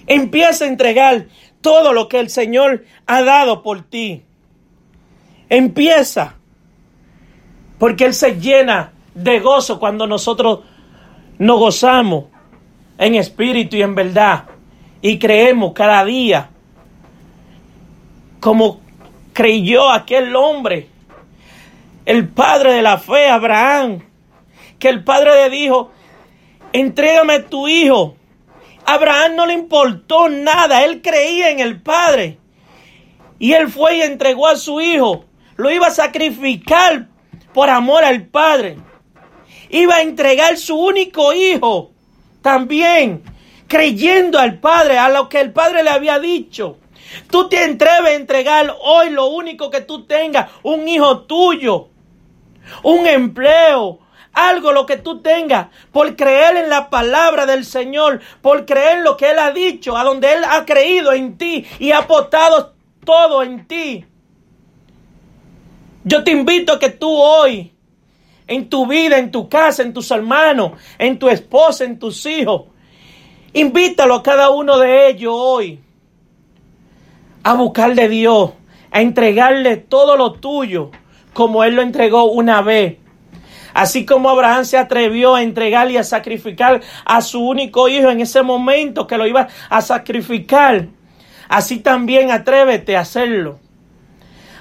Empieza 0.08 0.66
a 0.66 0.68
entregar 0.68 1.28
todo 1.62 1.94
lo 1.94 2.08
que 2.08 2.20
el 2.20 2.30
Señor 2.30 2.86
ha 3.08 3.22
dado 3.24 3.64
por 3.64 3.84
ti. 3.84 4.24
Empieza. 5.50 6.36
Porque 7.80 8.06
Él 8.06 8.14
se 8.14 8.40
llena 8.40 8.94
de 9.14 9.40
gozo 9.40 9.80
cuando 9.80 10.08
nosotros 10.08 10.60
nos 11.38 11.60
gozamos 11.60 12.26
en 12.98 13.16
espíritu 13.16 13.76
y 13.76 13.82
en 13.82 13.96
verdad. 13.96 14.46
Y 15.02 15.18
creemos 15.18 15.74
cada 15.74 16.06
día, 16.06 16.50
como 18.40 18.80
creyó 19.34 19.90
aquel 19.90 20.36
hombre, 20.36 20.88
el 22.06 22.28
padre 22.28 22.74
de 22.74 22.82
la 22.82 22.98
fe, 23.00 23.28
Abraham, 23.28 24.00
que 24.78 24.90
el 24.90 25.04
padre 25.04 25.32
le 25.36 25.50
dijo, 25.50 25.92
entrégame 26.74 27.40
tu 27.40 27.68
hijo. 27.68 28.16
Abraham 28.86 29.36
no 29.36 29.46
le 29.46 29.54
importó 29.54 30.30
nada, 30.30 30.84
él 30.84 31.02
creía 31.02 31.50
en 31.50 31.60
el 31.60 31.82
padre. 31.82 32.38
Y 33.40 33.54
él 33.54 33.70
fue 33.70 33.98
y 33.98 34.02
entregó 34.02 34.48
a 34.48 34.56
su 34.56 34.82
hijo. 34.82 35.26
Lo 35.56 35.72
iba 35.72 35.88
a 35.88 35.92
sacrificar 35.92 37.08
por 37.54 37.70
amor 37.70 38.04
al 38.04 38.28
padre. 38.28 38.78
Iba 39.70 39.96
a 39.96 40.02
entregar 40.02 40.58
su 40.58 40.76
único 40.76 41.34
hijo 41.34 41.92
también 42.42 43.24
creyendo 43.72 44.38
al 44.38 44.60
Padre, 44.60 44.98
a 45.00 45.08
lo 45.08 45.30
que 45.30 45.40
el 45.40 45.54
Padre 45.54 45.82
le 45.82 45.92
había 45.92 46.20
dicho. 46.20 46.78
Tú 47.30 47.48
te 47.48 47.58
atreves 47.58 48.12
a 48.12 48.16
entregar 48.16 48.76
hoy 48.82 49.12
lo 49.12 49.28
único 49.28 49.72
que 49.72 49.80
tú 49.80 50.06
tengas, 50.06 50.52
un 50.62 50.90
hijo 50.90 51.22
tuyo, 51.22 51.88
un 52.84 53.08
empleo, 53.08 54.00
algo 54.34 54.72
lo 54.72 54.86
que 54.86 54.98
tú 54.98 55.22
tengas, 55.22 55.68
por 55.92 56.16
creer 56.16 56.58
en 56.58 56.70
la 56.70 56.90
palabra 56.90 57.46
del 57.46 57.66
Señor, 57.66 58.22
por 58.42 58.66
creer 58.66 59.00
en 59.00 59.04
lo 59.04 59.18
que 59.18 59.32
Él 59.32 59.40
ha 59.40 59.52
dicho, 59.52 59.98
a 59.98 60.04
donde 60.04 60.34
Él 60.34 60.44
ha 60.50 60.66
creído 60.66 61.14
en 61.14 61.38
ti 61.38 61.66
y 61.80 61.92
ha 61.92 62.00
apostado 62.00 62.74
todo 63.04 63.44
en 63.44 63.68
ti. 63.68 64.06
Yo 66.04 66.24
te 66.24 66.32
invito 66.32 66.74
a 66.74 66.80
que 66.80 66.90
tú 66.90 67.10
hoy 67.10 67.74
en 68.48 68.70
tu 68.70 68.88
vida, 68.88 69.18
en 69.18 69.32
tu 69.32 69.48
casa, 69.48 69.84
en 69.84 69.94
tus 69.94 70.12
hermanos, 70.12 70.74
en 70.98 71.20
tu 71.20 71.30
esposa, 71.30 71.84
en 71.84 72.00
tus 72.00 72.26
hijos. 72.26 72.64
Invítalo 73.54 74.16
a 74.16 74.24
cada 74.24 74.50
uno 74.50 74.78
de 74.78 75.10
ellos 75.10 75.34
hoy 75.36 75.80
a 77.44 77.54
buscarle 77.54 78.04
a 78.04 78.08
Dios, 78.08 78.52
a 78.92 79.02
entregarle 79.02 79.78
todo 79.78 80.18
lo 80.18 80.34
tuyo 80.34 80.92
como 81.34 81.64
Él 81.64 81.76
lo 81.76 81.82
entregó 81.82 82.26
una 82.26 82.62
vez. 82.62 82.98
Así 83.74 84.06
como 84.06 84.30
Abraham 84.30 84.66
se 84.66 84.78
atrevió 84.78 85.36
a 85.36 85.44
entregarle 85.44 85.94
y 85.94 85.98
a 85.98 86.04
sacrificar 86.04 86.82
a 87.06 87.22
su 87.22 87.46
único 87.46 87.88
hijo 87.88 88.10
en 88.10 88.22
ese 88.22 88.42
momento 88.42 89.08
que 89.08 89.18
lo 89.18 89.28
iba 89.28 89.48
a 89.70 89.82
sacrificar, 89.82 90.88
así 91.48 91.80
también 91.80 92.32
atrévete 92.32 92.98
a 92.98 93.02
hacerlo. 93.02 93.60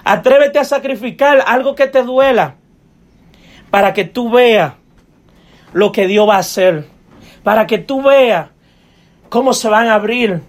Atrévete 0.05 0.59
a 0.59 0.65
sacrificar 0.65 1.45
algo 1.47 1.75
que 1.75 1.87
te 1.87 2.03
duela 2.03 2.57
para 3.71 3.93
que 3.93 4.05
tú 4.05 4.31
veas 4.31 4.75
lo 5.73 5.93
que 5.93 6.07
Dios 6.07 6.29
va 6.29 6.37
a 6.37 6.41
hacer, 6.41 6.87
para 7.43 7.67
que 7.67 7.79
tú 7.79 8.03
veas 8.03 8.49
cómo 9.29 9.53
se 9.53 9.69
van 9.69 9.89
a 9.89 9.95
abrir 9.95 10.43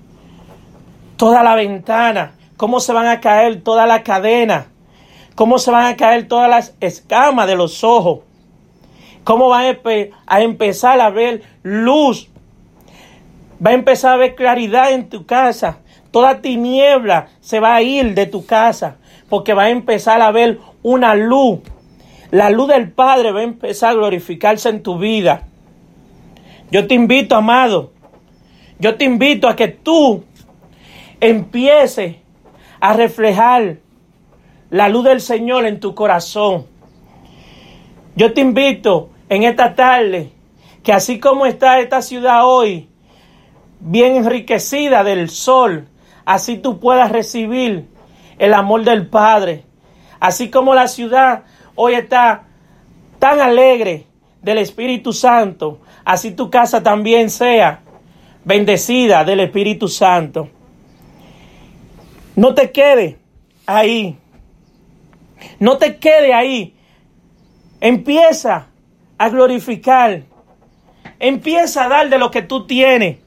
toda 1.17 1.43
la 1.43 1.55
ventana, 1.55 2.33
cómo 2.57 2.79
se 2.79 2.93
van 2.93 3.07
a 3.07 3.21
caer 3.21 3.61
toda 3.61 3.85
la 3.85 4.03
cadena, 4.03 4.67
cómo 5.35 5.59
se 5.59 5.69
van 5.69 5.85
a 5.85 5.97
caer 5.97 6.27
todas 6.27 6.49
las 6.49 6.75
escamas 6.79 7.47
de 7.47 7.55
los 7.55 7.83
ojos, 7.83 8.21
cómo 9.23 9.49
van 9.49 9.77
a 10.27 10.41
empezar 10.41 10.99
a 11.01 11.09
ver 11.09 11.43
luz, 11.63 12.29
va 13.65 13.71
a 13.71 13.73
empezar 13.73 14.13
a 14.13 14.17
ver 14.17 14.35
claridad 14.35 14.91
en 14.91 15.09
tu 15.09 15.25
casa, 15.25 15.79
toda 16.11 16.41
tiniebla 16.41 17.29
se 17.39 17.59
va 17.59 17.75
a 17.75 17.81
ir 17.81 18.13
de 18.13 18.25
tu 18.25 18.45
casa, 18.45 18.97
porque 19.29 19.53
va 19.53 19.63
a 19.63 19.69
empezar 19.69 20.21
a 20.21 20.31
ver 20.31 20.59
una 20.83 21.15
luz. 21.15 21.59
La 22.31 22.49
luz 22.49 22.69
del 22.69 22.91
Padre 22.91 23.31
va 23.31 23.41
a 23.41 23.43
empezar 23.43 23.91
a 23.91 23.95
glorificarse 23.95 24.69
en 24.69 24.83
tu 24.83 24.97
vida. 24.97 25.47
Yo 26.71 26.87
te 26.87 26.95
invito, 26.95 27.35
amado, 27.35 27.91
yo 28.79 28.95
te 28.95 29.03
invito 29.05 29.47
a 29.47 29.55
que 29.55 29.67
tú 29.67 30.23
empieces 31.19 32.15
a 32.79 32.93
reflejar 32.93 33.77
la 34.69 34.89
luz 34.89 35.03
del 35.03 35.21
Señor 35.21 35.65
en 35.65 35.79
tu 35.79 35.93
corazón. 35.93 36.65
Yo 38.15 38.33
te 38.33 38.41
invito 38.41 39.09
en 39.29 39.43
esta 39.43 39.75
tarde 39.75 40.31
que 40.83 40.93
así 40.93 41.19
como 41.19 41.45
está 41.45 41.79
esta 41.79 42.01
ciudad 42.01 42.45
hoy, 42.45 42.89
bien 43.79 44.15
enriquecida 44.15 45.03
del 45.03 45.29
sol, 45.29 45.87
así 46.25 46.57
tú 46.57 46.79
puedas 46.79 47.11
recibir 47.11 47.87
el 48.37 48.53
amor 48.53 48.83
del 48.83 49.07
Padre. 49.07 49.63
Así 50.19 50.49
como 50.49 50.75
la 50.75 50.87
ciudad 50.87 51.43
hoy 51.75 51.93
está 51.93 52.43
tan 53.19 53.39
alegre 53.39 54.07
del 54.41 54.57
Espíritu 54.57 55.13
Santo, 55.13 55.81
así 56.03 56.31
tu 56.31 56.49
casa 56.49 56.81
también 56.83 57.29
sea 57.29 57.81
bendecida 58.43 59.23
del 59.23 59.39
Espíritu 59.41 59.87
Santo. 59.87 60.49
No 62.35 62.53
te 62.53 62.71
quede 62.71 63.19
ahí. 63.65 64.17
No 65.59 65.77
te 65.77 65.97
quede 65.97 66.33
ahí. 66.33 66.75
Empieza 67.81 68.67
a 69.17 69.29
glorificar. 69.29 70.21
Empieza 71.19 71.85
a 71.85 71.89
dar 71.89 72.09
de 72.09 72.17
lo 72.17 72.31
que 72.31 72.43
tú 72.43 72.65
tienes. 72.65 73.17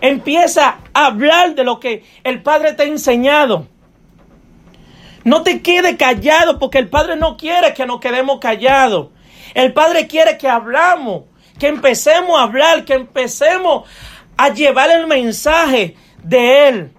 Empieza 0.00 0.78
a 0.92 1.06
hablar 1.06 1.54
de 1.54 1.64
lo 1.64 1.80
que 1.80 2.04
el 2.22 2.42
Padre 2.42 2.74
te 2.74 2.84
ha 2.84 2.86
enseñado. 2.86 3.66
No 5.24 5.42
te 5.42 5.60
quede 5.62 5.96
callado 5.96 6.58
porque 6.58 6.78
el 6.78 6.88
Padre 6.88 7.16
no 7.16 7.36
quiere 7.36 7.74
que 7.74 7.86
nos 7.86 8.00
quedemos 8.00 8.38
callados. 8.38 9.08
El 9.54 9.72
Padre 9.72 10.06
quiere 10.06 10.38
que 10.38 10.48
hablamos, 10.48 11.24
que 11.58 11.68
empecemos 11.68 12.38
a 12.38 12.44
hablar, 12.44 12.84
que 12.84 12.94
empecemos 12.94 13.88
a 14.36 14.50
llevar 14.50 14.90
el 14.90 15.06
mensaje 15.06 15.96
de 16.22 16.68
Él. 16.68 16.92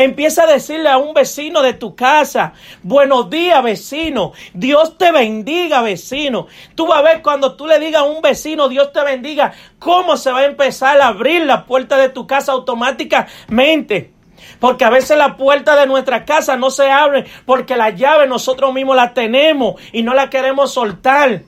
Empieza 0.00 0.44
a 0.44 0.46
decirle 0.46 0.88
a 0.88 0.96
un 0.96 1.12
vecino 1.12 1.60
de 1.60 1.74
tu 1.74 1.94
casa, 1.94 2.54
buenos 2.82 3.28
días 3.28 3.62
vecino, 3.62 4.32
Dios 4.54 4.96
te 4.96 5.12
bendiga 5.12 5.82
vecino. 5.82 6.46
Tú 6.74 6.86
vas 6.86 7.00
a 7.00 7.02
ver 7.02 7.20
cuando 7.20 7.54
tú 7.54 7.66
le 7.66 7.78
digas 7.78 8.00
a 8.00 8.04
un 8.06 8.22
vecino, 8.22 8.70
Dios 8.70 8.94
te 8.94 9.04
bendiga, 9.04 9.52
cómo 9.78 10.16
se 10.16 10.32
va 10.32 10.38
a 10.38 10.44
empezar 10.46 10.98
a 11.02 11.08
abrir 11.08 11.44
la 11.44 11.66
puerta 11.66 11.98
de 11.98 12.08
tu 12.08 12.26
casa 12.26 12.52
automáticamente. 12.52 14.14
Porque 14.58 14.86
a 14.86 14.90
veces 14.90 15.18
la 15.18 15.36
puerta 15.36 15.76
de 15.76 15.86
nuestra 15.86 16.24
casa 16.24 16.56
no 16.56 16.70
se 16.70 16.90
abre 16.90 17.26
porque 17.44 17.76
la 17.76 17.90
llave 17.90 18.26
nosotros 18.26 18.72
mismos 18.72 18.96
la 18.96 19.12
tenemos 19.12 19.78
y 19.92 20.02
no 20.02 20.14
la 20.14 20.30
queremos 20.30 20.72
soltar. 20.72 21.42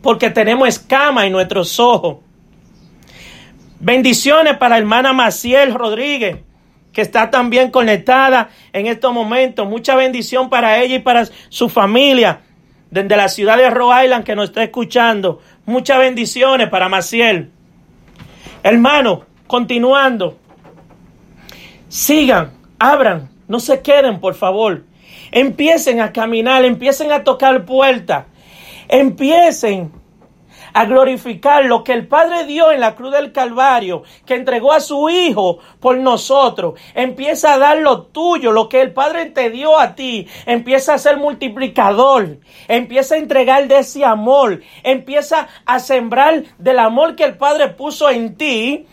Porque 0.00 0.30
tenemos 0.30 0.68
escama 0.68 1.26
en 1.26 1.32
nuestros 1.32 1.80
ojos. 1.80 2.18
Bendiciones 3.80 4.58
para 4.58 4.78
hermana 4.78 5.12
Maciel 5.12 5.74
Rodríguez 5.74 6.38
que 6.94 7.02
está 7.02 7.30
también 7.30 7.70
conectada 7.70 8.48
en 8.72 8.86
estos 8.86 9.12
momentos. 9.12 9.68
Mucha 9.68 9.96
bendición 9.96 10.48
para 10.48 10.80
ella 10.80 10.96
y 10.96 11.00
para 11.00 11.26
su 11.48 11.68
familia 11.68 12.40
desde 12.90 13.16
la 13.16 13.28
ciudad 13.28 13.58
de 13.58 13.68
Rhode 13.68 14.04
Island 14.04 14.24
que 14.24 14.36
nos 14.36 14.50
está 14.50 14.62
escuchando. 14.62 15.40
Muchas 15.66 15.98
bendiciones 15.98 16.68
para 16.68 16.88
Maciel. 16.88 17.50
Hermano, 18.62 19.24
continuando. 19.48 20.38
Sigan, 21.88 22.52
abran, 22.78 23.28
no 23.48 23.58
se 23.58 23.82
queden, 23.82 24.20
por 24.20 24.34
favor. 24.34 24.84
Empiecen 25.32 26.00
a 26.00 26.12
caminar, 26.12 26.64
empiecen 26.64 27.10
a 27.10 27.24
tocar 27.24 27.64
puertas. 27.64 28.26
Empiecen 28.88 29.90
a 30.74 30.84
glorificar 30.84 31.64
lo 31.64 31.82
que 31.84 31.92
el 31.92 32.06
Padre 32.06 32.44
dio 32.44 32.72
en 32.72 32.80
la 32.80 32.94
cruz 32.94 33.12
del 33.12 33.32
Calvario, 33.32 34.02
que 34.26 34.34
entregó 34.34 34.72
a 34.72 34.80
su 34.80 35.08
Hijo 35.08 35.58
por 35.80 35.96
nosotros. 35.96 36.78
Empieza 36.94 37.54
a 37.54 37.58
dar 37.58 37.78
lo 37.78 38.02
tuyo, 38.02 38.52
lo 38.52 38.68
que 38.68 38.80
el 38.80 38.92
Padre 38.92 39.26
te 39.26 39.50
dio 39.50 39.78
a 39.78 39.94
ti. 39.94 40.28
Empieza 40.46 40.94
a 40.94 40.98
ser 40.98 41.16
multiplicador. 41.16 42.38
Empieza 42.68 43.14
a 43.14 43.18
entregar 43.18 43.68
de 43.68 43.78
ese 43.78 44.04
amor. 44.04 44.60
Empieza 44.82 45.48
a 45.64 45.78
sembrar 45.78 46.42
del 46.58 46.78
amor 46.80 47.14
que 47.14 47.24
el 47.24 47.36
Padre 47.36 47.68
puso 47.68 48.10
en 48.10 48.36
ti 48.36 48.86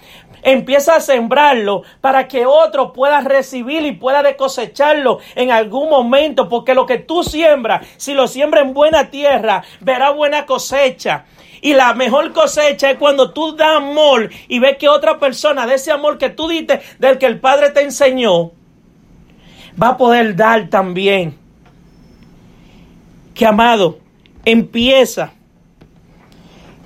empieza 0.44 0.96
a 0.96 1.00
sembrarlo 1.00 1.84
para 2.02 2.28
que 2.28 2.46
otro 2.46 2.94
pueda 2.94 3.22
recibir 3.22 3.86
y 3.86 3.92
pueda 3.92 4.36
cosecharlo 4.36 5.20
en 5.36 5.52
algún 5.52 5.90
momento, 5.90 6.50
porque 6.50 6.74
lo 6.74 6.86
que 6.86 6.98
tú 6.98 7.24
siembras, 7.24 7.86
si 7.98 8.14
lo 8.14 8.28
siembras 8.28 8.66
en 8.66 8.74
buena 8.74 9.10
tierra, 9.10 9.64
verá 9.80 10.12
buena 10.12 10.46
cosecha. 10.46 11.26
Y 11.62 11.74
la 11.76 11.94
mejor 11.94 12.34
cosecha 12.34 12.90
es 12.90 12.98
cuando 12.98 13.32
tú 13.32 13.56
das 13.56 13.78
amor 13.78 14.30
y 14.48 14.60
ves 14.60 14.78
que 14.78 14.90
otra 14.90 15.20
persona 15.20 15.68
de 15.68 15.76
ese 15.76 15.92
amor 15.92 16.18
que 16.18 16.30
tú 16.30 16.48
diste, 16.48 16.82
del 16.98 17.20
que 17.20 17.28
el 17.28 17.40
Padre 17.40 17.70
te 17.70 17.82
enseñó, 17.82 18.52
va 19.82 19.90
a 19.90 19.98
poder 19.98 20.36
dar 20.36 20.70
también. 20.70 21.38
Que 23.36 23.46
amado, 23.46 24.00
empieza, 24.44 25.34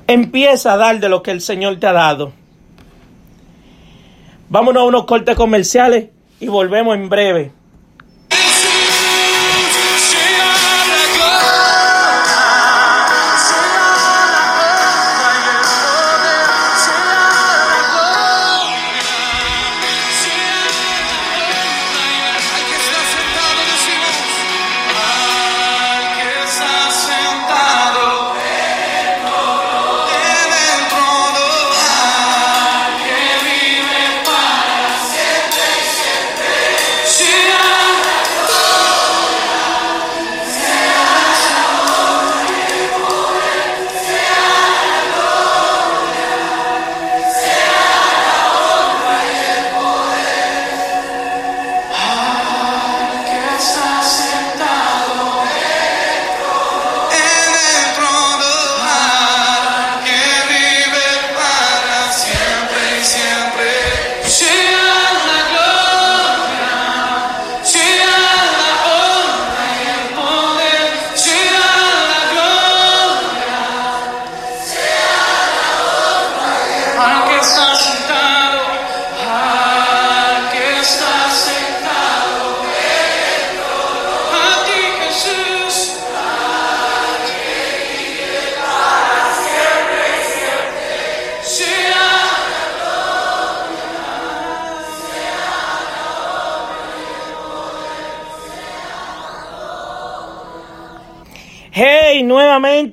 empieza 0.07 0.73
a 0.73 0.77
dar 0.77 0.99
de 0.99 1.09
lo 1.09 1.23
que 1.23 1.31
el 1.31 1.39
Señor 1.39 1.79
te 1.79 1.87
ha 1.87 1.93
dado. 1.93 2.33
Vámonos 4.49 4.83
a 4.83 4.85
unos 4.85 5.05
cortes 5.05 5.35
comerciales 5.35 6.09
y 6.39 6.47
volvemos 6.47 6.95
en 6.95 7.09
breve. 7.09 7.51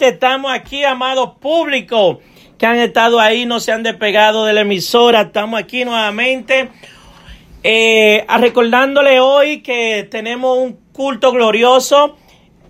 Estamos 0.08 0.52
aquí, 0.52 0.84
amados 0.84 1.32
públicos 1.40 2.18
que 2.58 2.66
han 2.66 2.78
estado 2.78 3.18
ahí, 3.18 3.44
no 3.44 3.60
se 3.60 3.72
han 3.72 3.82
despegado 3.82 4.44
de 4.44 4.52
la 4.52 4.60
emisora. 4.60 5.22
Estamos 5.22 5.58
aquí 5.58 5.84
nuevamente. 5.84 6.68
Eh, 7.64 8.24
recordándole 8.38 9.20
hoy 9.20 9.62
que 9.62 10.06
tenemos 10.10 10.58
un 10.58 10.78
culto 10.92 11.32
glorioso 11.32 12.16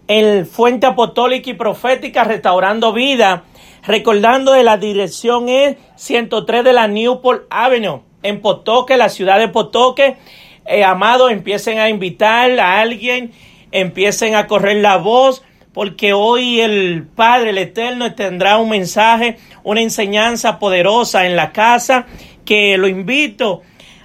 en 0.09 0.47
Fuente 0.47 0.87
Apostólica 0.87 1.51
y 1.51 1.55
Profética, 1.55 2.25
Restaurando 2.25 2.93
Vida. 2.93 3.45
Recordando 3.85 4.53
de 4.53 4.65
la 4.65 4.77
dirección 4.77 5.49
es 5.49 5.77
103 5.97 6.65
de 6.65 6.73
la 6.73 6.89
Newport 6.89 7.47
Avenue, 7.51 8.01
en 8.23 8.41
Potoque, 8.41 8.97
la 8.97 9.09
ciudad 9.09 9.39
de 9.39 9.49
Potoque. 9.49 10.17
Eh, 10.65 10.85
amado, 10.85 11.29
empiecen 11.29 11.79
a 11.79 11.89
invitar 11.89 12.59
a 12.61 12.81
alguien, 12.81 13.33
empiecen 13.73 14.37
a 14.37 14.47
correr 14.47 14.77
la 14.77 14.97
voz 14.97 15.43
porque 15.73 16.13
hoy 16.13 16.61
el 16.61 17.07
Padre, 17.15 17.51
el 17.51 17.59
Eterno, 17.59 18.15
tendrá 18.15 18.59
un 18.59 18.69
mensaje, 18.69 19.39
una 19.63 19.81
enseñanza 19.81 20.59
poderosa 20.59 21.27
en 21.27 21.37
la 21.37 21.53
casa, 21.53 22.07
que 22.45 22.77
lo 22.77 22.89
invito 22.89 23.63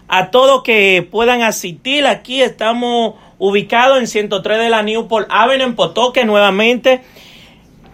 a 0.07 0.31
todos 0.31 0.63
que 0.63 1.07
puedan 1.09 1.41
asistir. 1.41 2.07
Aquí 2.07 2.41
estamos 2.41 3.15
ubicados 3.37 3.99
en 3.99 4.07
103 4.07 4.59
de 4.59 4.69
la 4.69 4.83
Newport 4.83 5.27
Avenue, 5.29 5.75
en 6.15 6.27
nuevamente. 6.27 7.01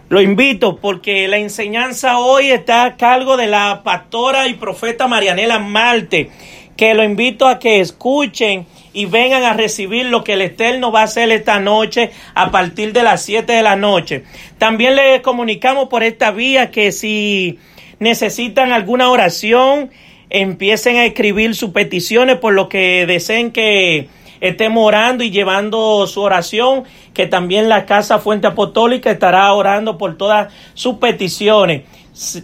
Lo 0.08 0.20
invito 0.20 0.76
porque 0.76 1.26
la 1.28 1.38
enseñanza 1.38 2.18
hoy 2.18 2.50
está 2.50 2.84
a 2.84 2.96
cargo 2.96 3.36
de 3.36 3.46
la 3.46 3.80
pastora 3.82 4.46
y 4.46 4.54
profeta 4.54 5.08
Marianela 5.08 5.58
Malte, 5.58 6.30
que 6.76 6.94
lo 6.94 7.04
invito 7.04 7.46
a 7.46 7.58
que 7.58 7.80
escuchen 7.80 8.66
y 8.92 9.06
vengan 9.06 9.42
a 9.42 9.52
recibir 9.52 10.06
lo 10.06 10.24
que 10.24 10.34
el 10.34 10.42
Eterno 10.42 10.92
va 10.92 11.00
a 11.00 11.04
hacer 11.04 11.30
esta 11.30 11.60
noche 11.60 12.10
a 12.34 12.50
partir 12.50 12.92
de 12.92 13.02
las 13.02 13.22
7 13.22 13.52
de 13.52 13.62
la 13.62 13.76
noche. 13.76 14.24
También 14.58 14.96
les 14.96 15.20
comunicamos 15.20 15.88
por 15.88 16.02
esta 16.02 16.30
vía 16.30 16.70
que 16.70 16.92
si 16.92 17.58
necesitan 17.98 18.72
alguna 18.72 19.10
oración, 19.10 19.90
empiecen 20.30 20.96
a 20.96 21.04
escribir 21.04 21.54
sus 21.54 21.70
peticiones 21.70 22.36
por 22.36 22.54
lo 22.54 22.68
que 22.68 23.06
deseen 23.06 23.50
que 23.50 24.08
estemos 24.40 24.84
orando 24.84 25.24
y 25.24 25.30
llevando 25.30 26.06
su 26.06 26.20
oración, 26.20 26.84
que 27.14 27.26
también 27.26 27.68
la 27.68 27.86
Casa 27.86 28.18
Fuente 28.18 28.46
Apostólica 28.46 29.10
estará 29.10 29.52
orando 29.52 29.96
por 29.96 30.16
todas 30.16 30.52
sus 30.74 30.96
peticiones. 30.96 31.82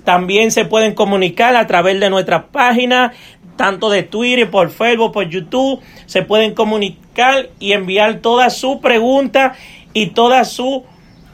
También 0.04 0.50
se 0.50 0.64
pueden 0.64 0.94
comunicar 0.94 1.54
a 1.54 1.66
través 1.66 2.00
de 2.00 2.10
nuestra 2.10 2.48
página 2.48 3.12
tanto 3.60 3.90
de 3.90 4.02
Twitter, 4.02 4.50
por 4.50 4.70
Facebook, 4.70 5.12
por 5.12 5.28
YouTube, 5.28 5.82
se 6.06 6.22
pueden 6.22 6.54
comunicar 6.54 7.50
y 7.58 7.72
enviar 7.72 8.20
todas 8.20 8.56
sus 8.56 8.78
preguntas 8.78 9.58
y 9.92 10.06
todas 10.06 10.50
sus 10.50 10.80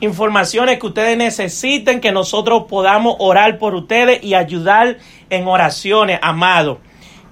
informaciones 0.00 0.80
que 0.80 0.88
ustedes 0.88 1.16
necesiten, 1.16 2.00
que 2.00 2.10
nosotros 2.10 2.64
podamos 2.68 3.14
orar 3.20 3.58
por 3.60 3.76
ustedes 3.76 4.24
y 4.24 4.34
ayudar 4.34 4.96
en 5.30 5.46
oraciones, 5.46 6.18
amado. 6.20 6.80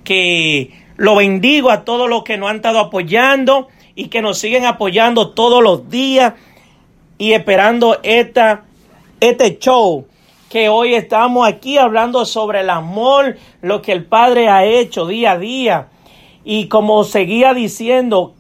Que 0.05 0.71
lo 0.97 1.17
bendigo 1.17 1.73
a 1.73 1.85
todos 1.85 2.09
los 2.09 2.23
que 2.23 2.37
nos 2.37 2.51
han 2.51 2.57
estado 2.57 2.79
apoyando 2.79 3.67
y 3.97 4.07
que 4.07 4.23
nos 4.23 4.39
siguen 4.39 4.65
apoyando 4.65 5.31
todos 5.31 5.61
los 5.61 5.91
días 5.91 6.35
y 7.19 7.33
esperando 7.33 7.99
esta, 8.05 8.63
este 9.19 9.59
show 9.59 10.07
que 10.55 10.69
hoy 10.69 10.95
estamos 10.95 11.49
aquí 11.49 11.79
hablando 11.79 12.25
sobre 12.25 12.61
el 12.61 12.71
amor, 12.71 13.39
lo 13.61 13.83
que 13.83 13.91
el 13.91 14.05
Padre 14.05 14.49
ha 14.49 14.65
hecho 14.65 15.05
día 15.05 15.33
a 15.33 15.39
día. 15.39 15.89
Y 16.45 16.69
como 16.69 17.03
seguía 17.03 17.55
diciendo, 17.55 18.35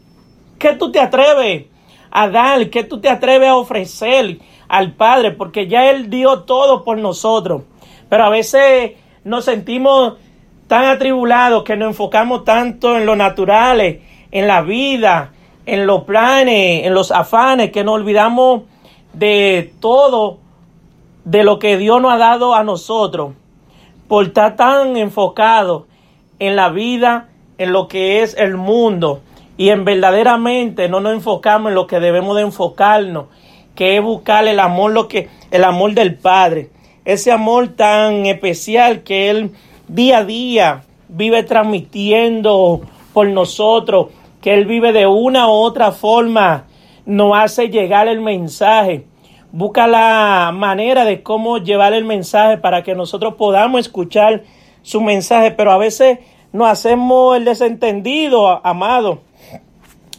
¿qué 0.60 0.74
tú 0.74 0.92
te 0.92 1.00
atreves 1.00 1.64
a 2.12 2.28
dar? 2.28 2.70
¿Qué 2.70 2.84
tú 2.84 3.00
te 3.00 3.08
atreves 3.08 3.48
a 3.48 3.56
ofrecer 3.56 4.38
al 4.68 4.92
Padre? 4.92 5.32
Porque 5.32 5.66
ya 5.66 5.90
Él 5.90 6.08
dio 6.08 6.42
todo 6.42 6.84
por 6.84 6.98
nosotros. 6.98 7.62
Pero 8.08 8.22
a 8.22 8.30
veces 8.30 8.92
nos 9.24 9.46
sentimos 9.46 10.14
tan 10.68 10.84
atribulados 10.84 11.64
que 11.64 11.74
nos 11.74 11.88
enfocamos 11.88 12.44
tanto 12.44 12.96
en 12.96 13.06
lo 13.06 13.16
naturales, 13.16 14.02
en 14.30 14.46
la 14.46 14.62
vida, 14.62 15.32
en 15.66 15.84
los 15.84 16.04
planes, 16.04 16.86
en 16.86 16.94
los 16.94 17.10
afanes, 17.10 17.72
que 17.72 17.82
nos 17.82 17.96
olvidamos 17.96 18.62
de 19.14 19.74
todo 19.80 20.43
de 21.24 21.42
lo 21.42 21.58
que 21.58 21.76
Dios 21.76 22.00
nos 22.00 22.12
ha 22.12 22.18
dado 22.18 22.54
a 22.54 22.64
nosotros, 22.64 23.32
por 24.08 24.26
estar 24.26 24.56
tan 24.56 24.96
enfocado 24.96 25.86
en 26.38 26.56
la 26.56 26.68
vida, 26.68 27.28
en 27.58 27.72
lo 27.72 27.88
que 27.88 28.22
es 28.22 28.36
el 28.36 28.56
mundo, 28.56 29.20
y 29.56 29.70
en 29.70 29.84
verdaderamente 29.84 30.88
no 30.88 31.00
nos 31.00 31.14
enfocamos 31.14 31.70
en 31.70 31.76
lo 31.76 31.86
que 31.86 32.00
debemos 32.00 32.36
de 32.36 32.42
enfocarnos, 32.42 33.26
que 33.74 33.96
es 33.96 34.02
buscar 34.02 34.46
el 34.46 34.60
amor, 34.60 34.92
lo 34.92 35.08
que, 35.08 35.28
el 35.50 35.64
amor 35.64 35.94
del 35.94 36.14
Padre, 36.16 36.70
ese 37.04 37.32
amor 37.32 37.68
tan 37.68 38.26
especial 38.26 39.02
que 39.02 39.30
Él 39.30 39.52
día 39.88 40.18
a 40.18 40.24
día 40.24 40.82
vive 41.08 41.42
transmitiendo 41.42 42.82
por 43.12 43.28
nosotros, 43.28 44.08
que 44.40 44.54
Él 44.54 44.66
vive 44.66 44.92
de 44.92 45.06
una 45.06 45.48
u 45.48 45.52
otra 45.52 45.92
forma, 45.92 46.64
nos 47.06 47.36
hace 47.36 47.68
llegar 47.68 48.08
el 48.08 48.20
mensaje 48.20 49.06
busca 49.54 49.86
la 49.86 50.50
manera 50.52 51.04
de 51.04 51.22
cómo 51.22 51.58
llevar 51.58 51.92
el 51.92 52.04
mensaje 52.04 52.58
para 52.58 52.82
que 52.82 52.96
nosotros 52.96 53.34
podamos 53.34 53.82
escuchar 53.82 54.42
su 54.82 55.00
mensaje, 55.00 55.52
pero 55.52 55.70
a 55.70 55.78
veces 55.78 56.18
nos 56.52 56.66
hacemos 56.66 57.36
el 57.36 57.44
desentendido, 57.44 58.60
amado, 58.66 59.20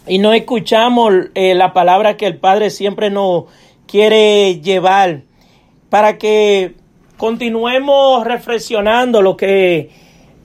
y 0.08 0.20
no 0.20 0.32
escuchamos 0.32 1.14
eh, 1.34 1.54
la 1.54 1.74
palabra 1.74 2.16
que 2.16 2.28
el 2.28 2.38
Padre 2.38 2.70
siempre 2.70 3.10
nos 3.10 3.44
quiere 3.88 4.62
llevar 4.62 5.24
para 5.90 6.18
que 6.18 6.76
continuemos 7.18 8.24
reflexionando 8.24 9.22
lo 9.22 9.36
que 9.36 9.90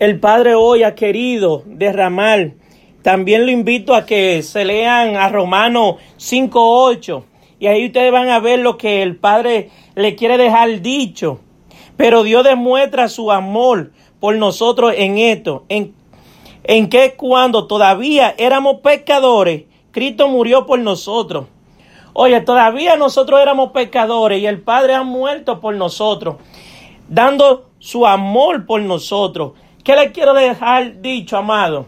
el 0.01 0.19
Padre 0.19 0.57
hoy 0.57 0.83
ha 0.83 0.97
querido 0.97 1.63
derramar. 1.65 2.55
También 3.03 3.47
lo 3.47 3.53
invito 3.53 3.95
a 3.95 4.05
que 4.05 4.43
se 4.43 4.65
lean 4.65 5.15
a 5.15 5.29
Romanos 5.29 5.97
5.8 6.19 7.30
y 7.61 7.67
ahí 7.67 7.87
ustedes 7.87 8.11
van 8.11 8.31
a 8.31 8.41
ver 8.41 8.59
lo 8.61 8.79
que 8.79 9.03
el 9.03 9.17
Padre 9.17 9.69
le 9.95 10.17
quiere 10.17 10.39
dejar 10.39 10.81
dicho. 10.81 11.41
Pero 11.99 12.23
Dios 12.23 12.43
demuestra 12.43 13.11
su 13.11 13.31
amor 13.31 13.93
por 14.19 14.35
nosotros 14.37 14.95
en 14.97 15.19
esto, 15.19 15.67
en, 15.69 15.95
en 16.65 16.89
que 16.89 17.15
cuando 17.17 17.67
todavía 17.67 18.35
éramos 18.39 18.81
pecadores, 18.81 19.65
Cristo 19.91 20.29
murió 20.29 20.65
por 20.65 20.79
nosotros. 20.79 21.49
Oye, 22.15 22.41
todavía 22.41 22.97
nosotros 22.97 23.39
éramos 23.43 23.73
pecadores 23.73 24.41
y 24.41 24.47
el 24.47 24.63
Padre 24.63 24.95
ha 24.95 25.03
muerto 25.03 25.61
por 25.61 25.75
nosotros, 25.75 26.37
dando 27.09 27.69
su 27.79 28.07
amor 28.07 28.65
por 28.65 28.81
nosotros. 28.81 29.53
¿Qué 29.85 29.97
le 29.97 30.13
quiero 30.13 30.33
dejar 30.33 31.03
dicho, 31.03 31.37
amado? 31.37 31.85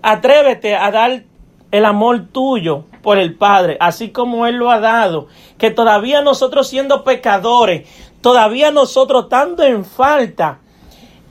Atrévete 0.00 0.76
a 0.76 0.92
dar 0.92 1.24
el 1.72 1.84
amor 1.84 2.28
tuyo 2.30 2.84
por 3.04 3.18
el 3.18 3.34
Padre, 3.34 3.76
así 3.78 4.08
como 4.08 4.46
Él 4.46 4.56
lo 4.56 4.70
ha 4.70 4.80
dado, 4.80 5.28
que 5.58 5.70
todavía 5.70 6.22
nosotros 6.22 6.66
siendo 6.66 7.04
pecadores, 7.04 7.86
todavía 8.22 8.70
nosotros 8.70 9.24
estando 9.24 9.62
en 9.62 9.84
falta, 9.84 10.58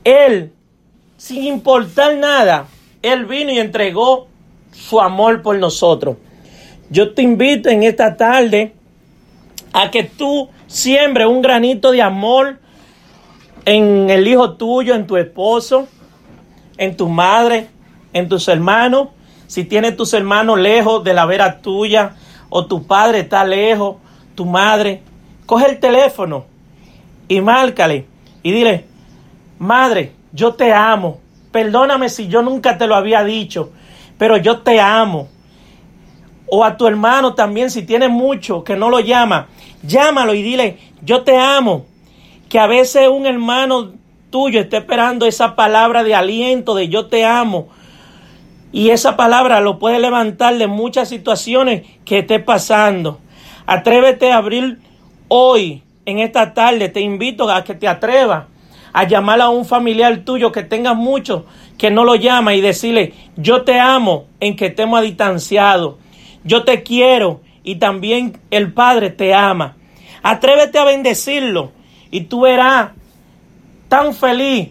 Él, 0.03 0.53
sin 1.17 1.43
importar 1.43 2.15
nada, 2.15 2.67
Él 3.01 3.26
vino 3.26 3.51
y 3.51 3.59
entregó 3.59 4.28
su 4.71 5.01
amor 5.01 5.41
por 5.41 5.57
nosotros. 5.57 6.17
Yo 6.91 7.13
te 7.15 7.24
invito 7.24 7.69
en 7.69 7.82
esta 7.82 8.15
tarde 8.15 8.76
a 9.74 9.89
que 9.89 10.03
tú 10.03 10.49
siembres 10.67 11.26
un 11.26 11.41
granito 11.41 11.91
de 11.91 12.03
amor 12.03 12.59
en 13.65 14.11
el 14.11 14.28
hijo 14.28 14.53
tuyo, 14.53 14.93
en 14.93 15.07
tu 15.07 15.17
esposo, 15.17 15.88
en 16.78 16.95
tu 16.95 17.09
madre, 17.09 17.69
en 18.13 18.30
tus 18.30 18.47
hermanos, 18.47 19.07
si 19.54 19.66
tienes 19.66 19.95
tus 19.95 20.12
hermanos 20.16 20.58
lejos 20.58 21.04
de 21.04 21.14
la 21.14 21.28
vera 21.28 21.62
tuya 21.62 22.16
o 22.49 22.66
tu 22.66 22.88
padre 22.88 23.20
está 23.20 23.45
lejos, 23.45 23.97
tu 24.34 24.45
madre, 24.45 25.04
coge 25.45 25.70
el 25.70 25.80
teléfono 25.80 26.45
y 27.28 27.39
márcale 27.39 28.08
y 28.41 28.51
dile, 28.51 28.88
madre, 29.60 30.14
yo 30.32 30.56
te 30.56 30.74
amo. 30.74 31.20
Perdóname 31.51 32.10
si 32.10 32.28
yo 32.30 32.41
nunca 32.41 32.80
te 32.80 32.88
lo 32.88 32.95
había 32.95 33.24
dicho, 33.24 33.72
pero 34.18 34.38
yo 34.38 34.62
te 34.62 34.82
amo. 34.82 35.28
O 36.47 36.66
a 36.66 36.76
tu 36.76 36.88
hermano 36.88 37.36
también, 37.36 37.70
si 37.70 37.84
tiene 37.84 38.08
mucho 38.08 38.64
que 38.64 38.76
no 38.76 38.89
lo 38.89 39.01
llama, 39.01 39.49
llámalo 39.84 40.34
y 40.34 40.41
dile, 40.41 40.80
yo 41.04 41.22
te 41.22 41.38
amo. 41.38 41.86
Que 42.49 42.58
a 42.58 42.66
veces 42.66 43.08
un 43.08 43.28
hermano 43.28 43.91
tuyo 44.32 44.62
esté 44.62 44.78
esperando 44.78 45.28
esa 45.28 45.56
palabra 45.56 46.04
de 46.04 46.16
aliento 46.16 46.74
de 46.74 46.89
yo 46.89 47.06
te 47.06 47.24
amo 47.24 47.68
y 48.74 48.89
esa 48.89 49.15
palabra 49.15 49.61
lo 49.61 49.80
puede 49.80 49.99
levantar 49.99 50.57
de 50.57 50.67
muchas 50.67 51.07
situaciones 51.07 51.84
que 52.03 52.19
esté 52.19 52.39
pasando. 52.39 53.19
Atrévete 53.67 54.32
a 54.32 54.38
abrir 54.38 54.80
hoy, 55.30 55.84
en 56.05 56.19
esta 56.19 56.53
tarde. 56.53 56.89
Te 56.89 56.99
invito 57.01 57.49
a 57.49 57.63
que 57.63 57.76
te 57.76 57.88
atrevas 57.88 58.45
a 58.91 59.03
llamar 59.05 59.41
a 59.41 59.49
un 59.49 59.65
familiar 59.65 60.17
tuyo 60.26 60.51
que 60.51 60.63
tengas 60.63 60.95
mucho, 60.95 61.45
que 61.78 61.89
no 61.89 62.03
lo 62.03 62.15
llama 62.15 62.53
y 62.53 62.61
decirle, 62.61 63.13
yo 63.36 63.63
te 63.63 63.80
amo 63.80 64.26
en 64.39 64.55
que 64.55 64.67
estemos 64.67 65.01
distanciados. 65.01 65.95
Yo 66.43 66.63
te 66.63 66.84
quiero 66.84 67.41
y 67.63 67.76
también 67.76 68.39
el 68.51 68.74
Padre 68.74 69.11
te 69.11 69.34
ama. 69.34 69.78
Atrévete 70.21 70.78
a 70.80 70.86
bendecirlo 70.86 71.71
y 72.11 72.21
tú 72.21 72.41
verás 72.41 72.91
tan 73.88 74.13
feliz 74.13 74.69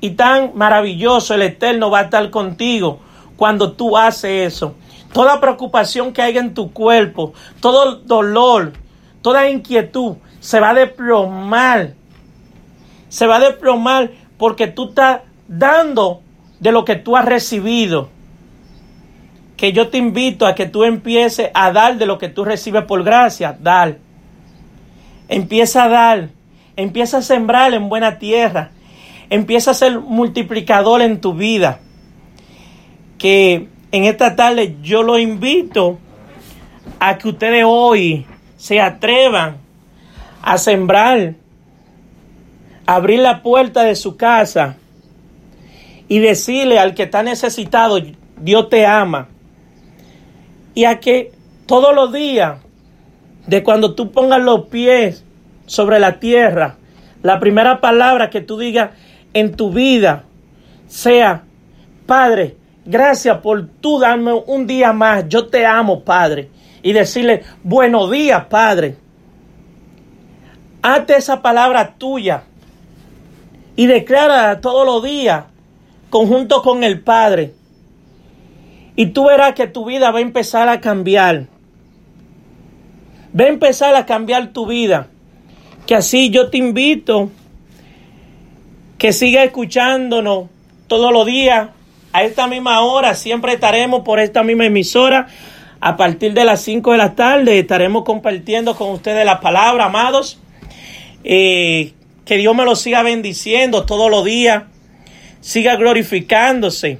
y 0.00 0.10
tan 0.10 0.52
maravilloso 0.54 1.34
el 1.34 1.42
Eterno 1.42 1.90
va 1.90 2.00
a 2.00 2.02
estar 2.02 2.30
contigo 2.30 3.00
cuando 3.40 3.72
tú 3.72 3.96
haces 3.96 4.52
eso. 4.52 4.74
Toda 5.14 5.40
preocupación 5.40 6.12
que 6.12 6.20
haya 6.20 6.42
en 6.42 6.52
tu 6.52 6.74
cuerpo, 6.74 7.32
todo 7.60 7.96
dolor, 7.96 8.74
toda 9.22 9.48
inquietud 9.48 10.16
se 10.40 10.60
va 10.60 10.68
a 10.68 10.74
desplomar. 10.74 11.94
Se 13.08 13.26
va 13.26 13.36
a 13.36 13.40
desplomar 13.40 14.10
porque 14.36 14.66
tú 14.66 14.90
estás 14.90 15.22
dando 15.48 16.20
de 16.58 16.70
lo 16.70 16.84
que 16.84 16.96
tú 16.96 17.16
has 17.16 17.24
recibido. 17.24 18.10
Que 19.56 19.72
yo 19.72 19.88
te 19.88 19.96
invito 19.96 20.46
a 20.46 20.54
que 20.54 20.66
tú 20.66 20.84
empieces 20.84 21.48
a 21.54 21.72
dar 21.72 21.96
de 21.96 22.04
lo 22.04 22.18
que 22.18 22.28
tú 22.28 22.44
recibes 22.44 22.84
por 22.84 23.02
gracia. 23.04 23.56
Dar. 23.58 23.96
Empieza 25.28 25.84
a 25.84 25.88
dar. 25.88 26.28
Empieza 26.76 27.16
a 27.16 27.22
sembrar 27.22 27.72
en 27.72 27.88
buena 27.88 28.18
tierra. 28.18 28.72
Empieza 29.30 29.70
a 29.70 29.74
ser 29.74 29.98
multiplicador 29.98 31.00
en 31.00 31.22
tu 31.22 31.32
vida. 31.32 31.80
Que 33.20 33.68
en 33.92 34.04
esta 34.04 34.34
tarde 34.34 34.78
yo 34.82 35.02
lo 35.02 35.18
invito 35.18 35.98
a 36.98 37.18
que 37.18 37.28
ustedes 37.28 37.64
hoy 37.66 38.26
se 38.56 38.80
atrevan 38.80 39.58
a 40.42 40.56
sembrar, 40.56 41.34
abrir 42.86 43.20
la 43.20 43.42
puerta 43.42 43.84
de 43.84 43.94
su 43.94 44.16
casa 44.16 44.76
y 46.08 46.18
decirle 46.18 46.78
al 46.78 46.94
que 46.94 47.02
está 47.04 47.22
necesitado, 47.22 48.00
Dios 48.38 48.68
te 48.70 48.86
ama. 48.86 49.28
Y 50.74 50.84
a 50.84 50.98
que 50.98 51.32
todos 51.66 51.94
los 51.94 52.12
días, 52.12 52.58
de 53.46 53.62
cuando 53.62 53.94
tú 53.94 54.12
pongas 54.12 54.40
los 54.40 54.66
pies 54.66 55.24
sobre 55.66 55.98
la 55.98 56.20
tierra, 56.20 56.76
la 57.22 57.38
primera 57.38 57.80
palabra 57.80 58.30
que 58.30 58.40
tú 58.40 58.58
digas 58.58 58.90
en 59.34 59.54
tu 59.54 59.70
vida 59.70 60.24
sea, 60.88 61.44
Padre, 62.06 62.56
Gracias 62.84 63.38
por 63.38 63.66
tú 63.80 63.98
darme 63.98 64.32
un 64.32 64.66
día 64.66 64.92
más. 64.92 65.28
Yo 65.28 65.46
te 65.46 65.66
amo, 65.66 66.02
Padre. 66.02 66.48
Y 66.82 66.92
decirle, 66.92 67.42
buenos 67.62 68.10
días, 68.10 68.46
Padre. 68.46 68.96
Hazte 70.82 71.16
esa 71.16 71.42
palabra 71.42 71.94
tuya 71.98 72.44
y 73.76 73.86
declara 73.86 74.60
todos 74.60 74.86
los 74.86 75.02
días 75.02 75.44
conjunto 76.08 76.62
con 76.62 76.84
el 76.84 77.00
Padre. 77.00 77.54
Y 78.96 79.06
tú 79.06 79.26
verás 79.26 79.54
que 79.54 79.66
tu 79.66 79.84
vida 79.84 80.10
va 80.10 80.18
a 80.18 80.22
empezar 80.22 80.68
a 80.68 80.80
cambiar. 80.80 81.46
Va 83.38 83.44
a 83.44 83.48
empezar 83.48 83.94
a 83.94 84.06
cambiar 84.06 84.52
tu 84.52 84.66
vida. 84.66 85.08
Que 85.86 85.94
así 85.94 86.30
yo 86.30 86.50
te 86.50 86.58
invito 86.58 87.30
que 88.98 89.12
siga 89.14 89.44
escuchándonos 89.44 90.48
todos 90.86 91.12
los 91.12 91.24
días 91.24 91.70
a 92.12 92.24
esta 92.24 92.48
misma 92.48 92.80
hora 92.80 93.14
siempre 93.14 93.52
estaremos 93.52 94.02
por 94.02 94.18
esta 94.18 94.42
misma 94.42 94.66
emisora. 94.66 95.28
A 95.80 95.96
partir 95.96 96.34
de 96.34 96.44
las 96.44 96.62
5 96.62 96.92
de 96.92 96.98
la 96.98 97.14
tarde 97.14 97.58
estaremos 97.58 98.04
compartiendo 98.04 98.74
con 98.74 98.90
ustedes 98.90 99.24
la 99.24 99.40
palabra, 99.40 99.86
amados. 99.86 100.38
Eh, 101.24 101.92
que 102.24 102.36
Dios 102.36 102.54
me 102.54 102.64
lo 102.64 102.76
siga 102.76 103.02
bendiciendo 103.02 103.86
todos 103.86 104.10
los 104.10 104.24
días. 104.24 104.64
Siga 105.40 105.76
glorificándose 105.76 106.98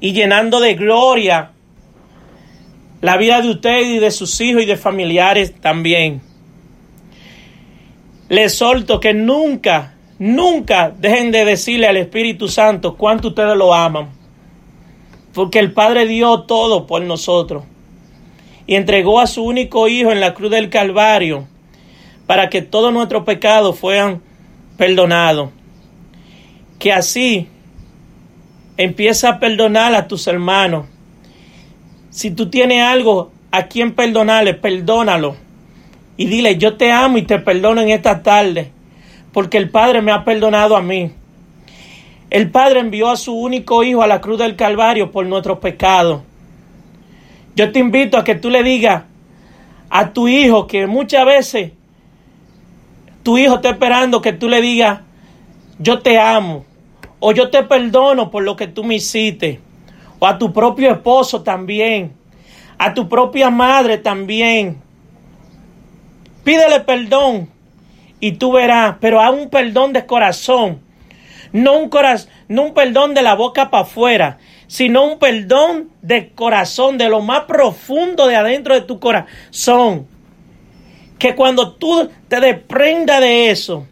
y 0.00 0.12
llenando 0.12 0.60
de 0.60 0.74
gloria 0.74 1.50
la 3.00 3.16
vida 3.16 3.42
de 3.42 3.50
ustedes 3.50 3.86
y 3.88 3.98
de 3.98 4.10
sus 4.10 4.40
hijos 4.40 4.62
y 4.62 4.66
de 4.66 4.76
familiares 4.76 5.52
también. 5.60 6.22
Les 8.28 8.54
solto 8.54 9.00
que 9.00 9.14
nunca, 9.14 9.94
nunca 10.18 10.92
dejen 10.96 11.30
de 11.30 11.44
decirle 11.44 11.88
al 11.88 11.96
Espíritu 11.96 12.48
Santo 12.48 12.96
cuánto 12.96 13.28
ustedes 13.28 13.56
lo 13.56 13.74
aman 13.74 14.17
porque 15.38 15.60
el 15.60 15.70
Padre 15.70 16.04
dio 16.08 16.40
todo 16.40 16.88
por 16.88 17.00
nosotros 17.02 17.62
y 18.66 18.74
entregó 18.74 19.20
a 19.20 19.28
su 19.28 19.44
único 19.44 19.86
Hijo 19.86 20.10
en 20.10 20.18
la 20.18 20.34
cruz 20.34 20.50
del 20.50 20.68
Calvario 20.68 21.46
para 22.26 22.50
que 22.50 22.60
todos 22.60 22.92
nuestros 22.92 23.22
pecados 23.22 23.78
fueran 23.78 24.20
perdonados. 24.76 25.50
Que 26.80 26.92
así 26.92 27.46
empieza 28.76 29.28
a 29.28 29.38
perdonar 29.38 29.94
a 29.94 30.08
tus 30.08 30.26
hermanos. 30.26 30.86
Si 32.10 32.32
tú 32.32 32.50
tienes 32.50 32.82
algo 32.82 33.30
a 33.52 33.68
quien 33.68 33.94
perdonarle, 33.94 34.54
perdónalo. 34.54 35.36
Y 36.16 36.26
dile, 36.26 36.58
yo 36.58 36.76
te 36.76 36.90
amo 36.90 37.18
y 37.18 37.22
te 37.22 37.38
perdono 37.38 37.80
en 37.80 37.90
esta 37.90 38.24
tarde, 38.24 38.72
porque 39.32 39.56
el 39.58 39.70
Padre 39.70 40.02
me 40.02 40.10
ha 40.10 40.24
perdonado 40.24 40.76
a 40.76 40.82
mí. 40.82 41.12
El 42.30 42.50
Padre 42.50 42.80
envió 42.80 43.08
a 43.08 43.16
su 43.16 43.34
único 43.34 43.82
Hijo 43.82 44.02
a 44.02 44.06
la 44.06 44.20
cruz 44.20 44.38
del 44.38 44.56
Calvario 44.56 45.10
por 45.10 45.24
nuestros 45.26 45.58
pecados. 45.58 46.22
Yo 47.56 47.72
te 47.72 47.78
invito 47.78 48.18
a 48.18 48.24
que 48.24 48.34
tú 48.34 48.50
le 48.50 48.62
digas 48.62 49.04
a 49.90 50.12
tu 50.12 50.28
hijo 50.28 50.66
que 50.66 50.86
muchas 50.86 51.24
veces 51.24 51.72
tu 53.22 53.38
hijo 53.38 53.56
está 53.56 53.70
esperando 53.70 54.20
que 54.20 54.32
tú 54.32 54.48
le 54.48 54.60
digas, 54.60 55.00
yo 55.78 56.00
te 56.00 56.18
amo, 56.18 56.64
o 57.20 57.32
yo 57.32 57.50
te 57.50 57.62
perdono 57.62 58.30
por 58.30 58.42
lo 58.42 58.56
que 58.56 58.68
tú 58.68 58.84
me 58.84 58.94
hiciste, 58.94 59.60
o 60.18 60.26
a 60.26 60.38
tu 60.38 60.52
propio 60.52 60.90
esposo 60.92 61.42
también, 61.42 62.12
a 62.78 62.94
tu 62.94 63.08
propia 63.08 63.50
madre 63.50 63.98
también. 63.98 64.80
Pídele 66.44 66.80
perdón 66.80 67.48
y 68.20 68.32
tú 68.32 68.52
verás, 68.52 68.96
pero 69.00 69.20
a 69.20 69.30
un 69.30 69.50
perdón 69.50 69.92
de 69.92 70.06
corazón 70.06 70.80
no 71.52 71.78
un, 71.78 71.90
no 72.48 72.62
un 72.62 72.74
perdón 72.74 73.14
de 73.14 73.22
la 73.22 73.34
boca 73.34 73.70
para 73.70 73.84
afuera, 73.84 74.38
sino 74.66 75.04
un 75.04 75.18
perdón 75.18 75.90
de 76.02 76.30
corazón, 76.30 76.98
de 76.98 77.08
lo 77.08 77.20
más 77.20 77.42
profundo 77.42 78.26
de 78.26 78.36
adentro 78.36 78.74
de 78.74 78.82
tu 78.82 79.00
corazón. 79.00 80.06
Que 81.18 81.34
cuando 81.34 81.74
tú 81.74 82.10
te 82.28 82.40
desprendas 82.40 83.20
de 83.20 83.50
eso, 83.50 83.86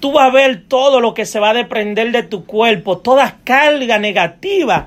tú 0.00 0.12
vas 0.12 0.28
a 0.28 0.32
ver 0.32 0.64
todo 0.68 1.00
lo 1.00 1.14
que 1.14 1.24
se 1.24 1.40
va 1.40 1.50
a 1.50 1.54
desprender 1.54 2.12
de 2.12 2.22
tu 2.22 2.44
cuerpo, 2.44 2.98
toda 2.98 3.38
carga 3.42 3.98
negativa 3.98 4.86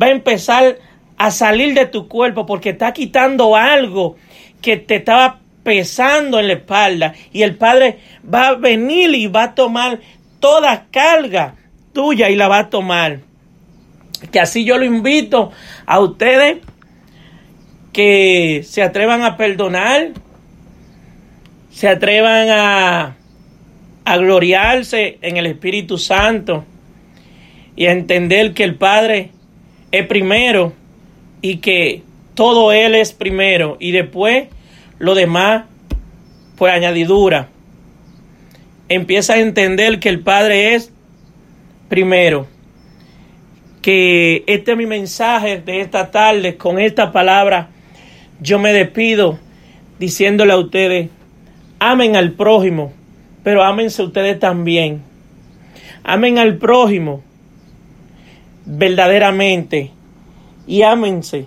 va 0.00 0.06
a 0.06 0.10
empezar 0.10 0.78
a 1.18 1.30
salir 1.30 1.74
de 1.74 1.86
tu 1.86 2.08
cuerpo 2.08 2.46
porque 2.46 2.70
está 2.70 2.92
quitando 2.92 3.56
algo 3.56 4.16
que 4.62 4.76
te 4.76 4.96
estaba 4.96 5.40
pesando 5.64 6.38
en 6.38 6.46
la 6.46 6.54
espalda 6.54 7.14
y 7.32 7.42
el 7.42 7.56
Padre 7.56 7.98
va 8.32 8.48
a 8.48 8.54
venir 8.54 9.14
y 9.14 9.26
va 9.26 9.42
a 9.42 9.54
tomar 9.54 10.00
toda 10.40 10.86
carga 10.90 11.54
tuya 11.92 12.30
y 12.30 12.36
la 12.36 12.48
va 12.48 12.58
a 12.58 12.70
tomar. 12.70 13.20
Que 14.32 14.40
así 14.40 14.64
yo 14.64 14.78
lo 14.78 14.84
invito 14.84 15.52
a 15.86 16.00
ustedes 16.00 16.58
que 17.92 18.62
se 18.64 18.82
atrevan 18.82 19.22
a 19.22 19.36
perdonar, 19.36 20.10
se 21.70 21.88
atrevan 21.88 22.48
a, 22.50 23.16
a 24.04 24.16
gloriarse 24.16 25.18
en 25.22 25.36
el 25.36 25.46
Espíritu 25.46 25.98
Santo 25.98 26.64
y 27.76 27.86
a 27.86 27.92
entender 27.92 28.54
que 28.54 28.64
el 28.64 28.74
Padre 28.74 29.30
es 29.92 30.06
primero 30.06 30.72
y 31.40 31.58
que 31.58 32.02
todo 32.34 32.72
Él 32.72 32.94
es 32.94 33.12
primero 33.12 33.76
y 33.80 33.92
después 33.92 34.48
lo 34.98 35.14
demás 35.14 35.64
por 36.56 36.70
añadidura 36.70 37.48
empieza 38.88 39.34
a 39.34 39.38
entender 39.38 40.00
que 40.00 40.08
el 40.08 40.20
Padre 40.20 40.74
es 40.74 40.92
primero. 41.88 42.46
Que 43.82 44.44
este 44.46 44.72
es 44.72 44.76
mi 44.76 44.86
mensaje 44.86 45.60
de 45.60 45.80
esta 45.80 46.10
tarde. 46.10 46.56
Con 46.56 46.78
esta 46.78 47.12
palabra 47.12 47.70
yo 48.40 48.58
me 48.58 48.72
despido 48.72 49.38
diciéndole 49.98 50.52
a 50.52 50.58
ustedes, 50.58 51.10
amen 51.78 52.16
al 52.16 52.32
prójimo, 52.32 52.92
pero 53.42 53.64
ámense 53.64 54.02
ustedes 54.02 54.38
también. 54.38 55.02
Amen 56.04 56.38
al 56.38 56.56
prójimo 56.56 57.22
verdaderamente 58.64 59.90
y 60.66 60.82
ámense. 60.82 61.46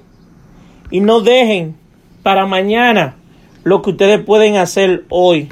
Y 0.90 1.00
no 1.00 1.22
dejen 1.22 1.76
para 2.24 2.46
mañana 2.46 3.16
lo 3.64 3.82
que 3.82 3.92
ustedes 3.92 4.20
pueden 4.24 4.58
hacer 4.58 5.06
hoy. 5.10 5.50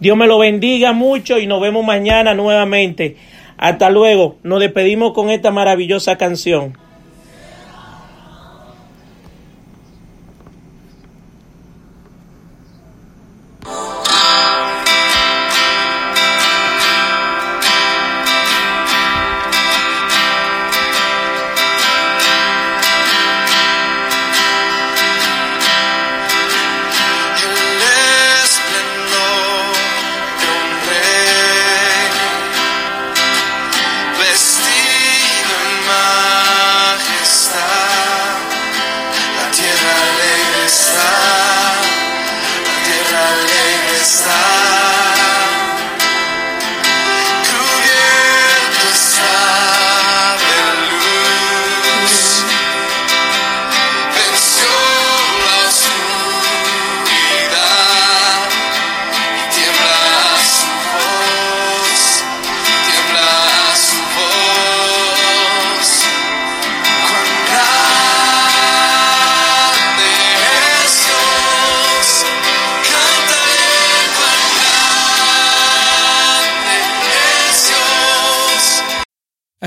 Dios 0.00 0.16
me 0.16 0.26
lo 0.26 0.38
bendiga 0.38 0.92
mucho 0.92 1.38
y 1.38 1.46
nos 1.46 1.60
vemos 1.60 1.84
mañana 1.84 2.34
nuevamente. 2.34 3.16
Hasta 3.56 3.90
luego. 3.90 4.36
Nos 4.42 4.60
despedimos 4.60 5.12
con 5.12 5.30
esta 5.30 5.50
maravillosa 5.50 6.16
canción. 6.16 6.76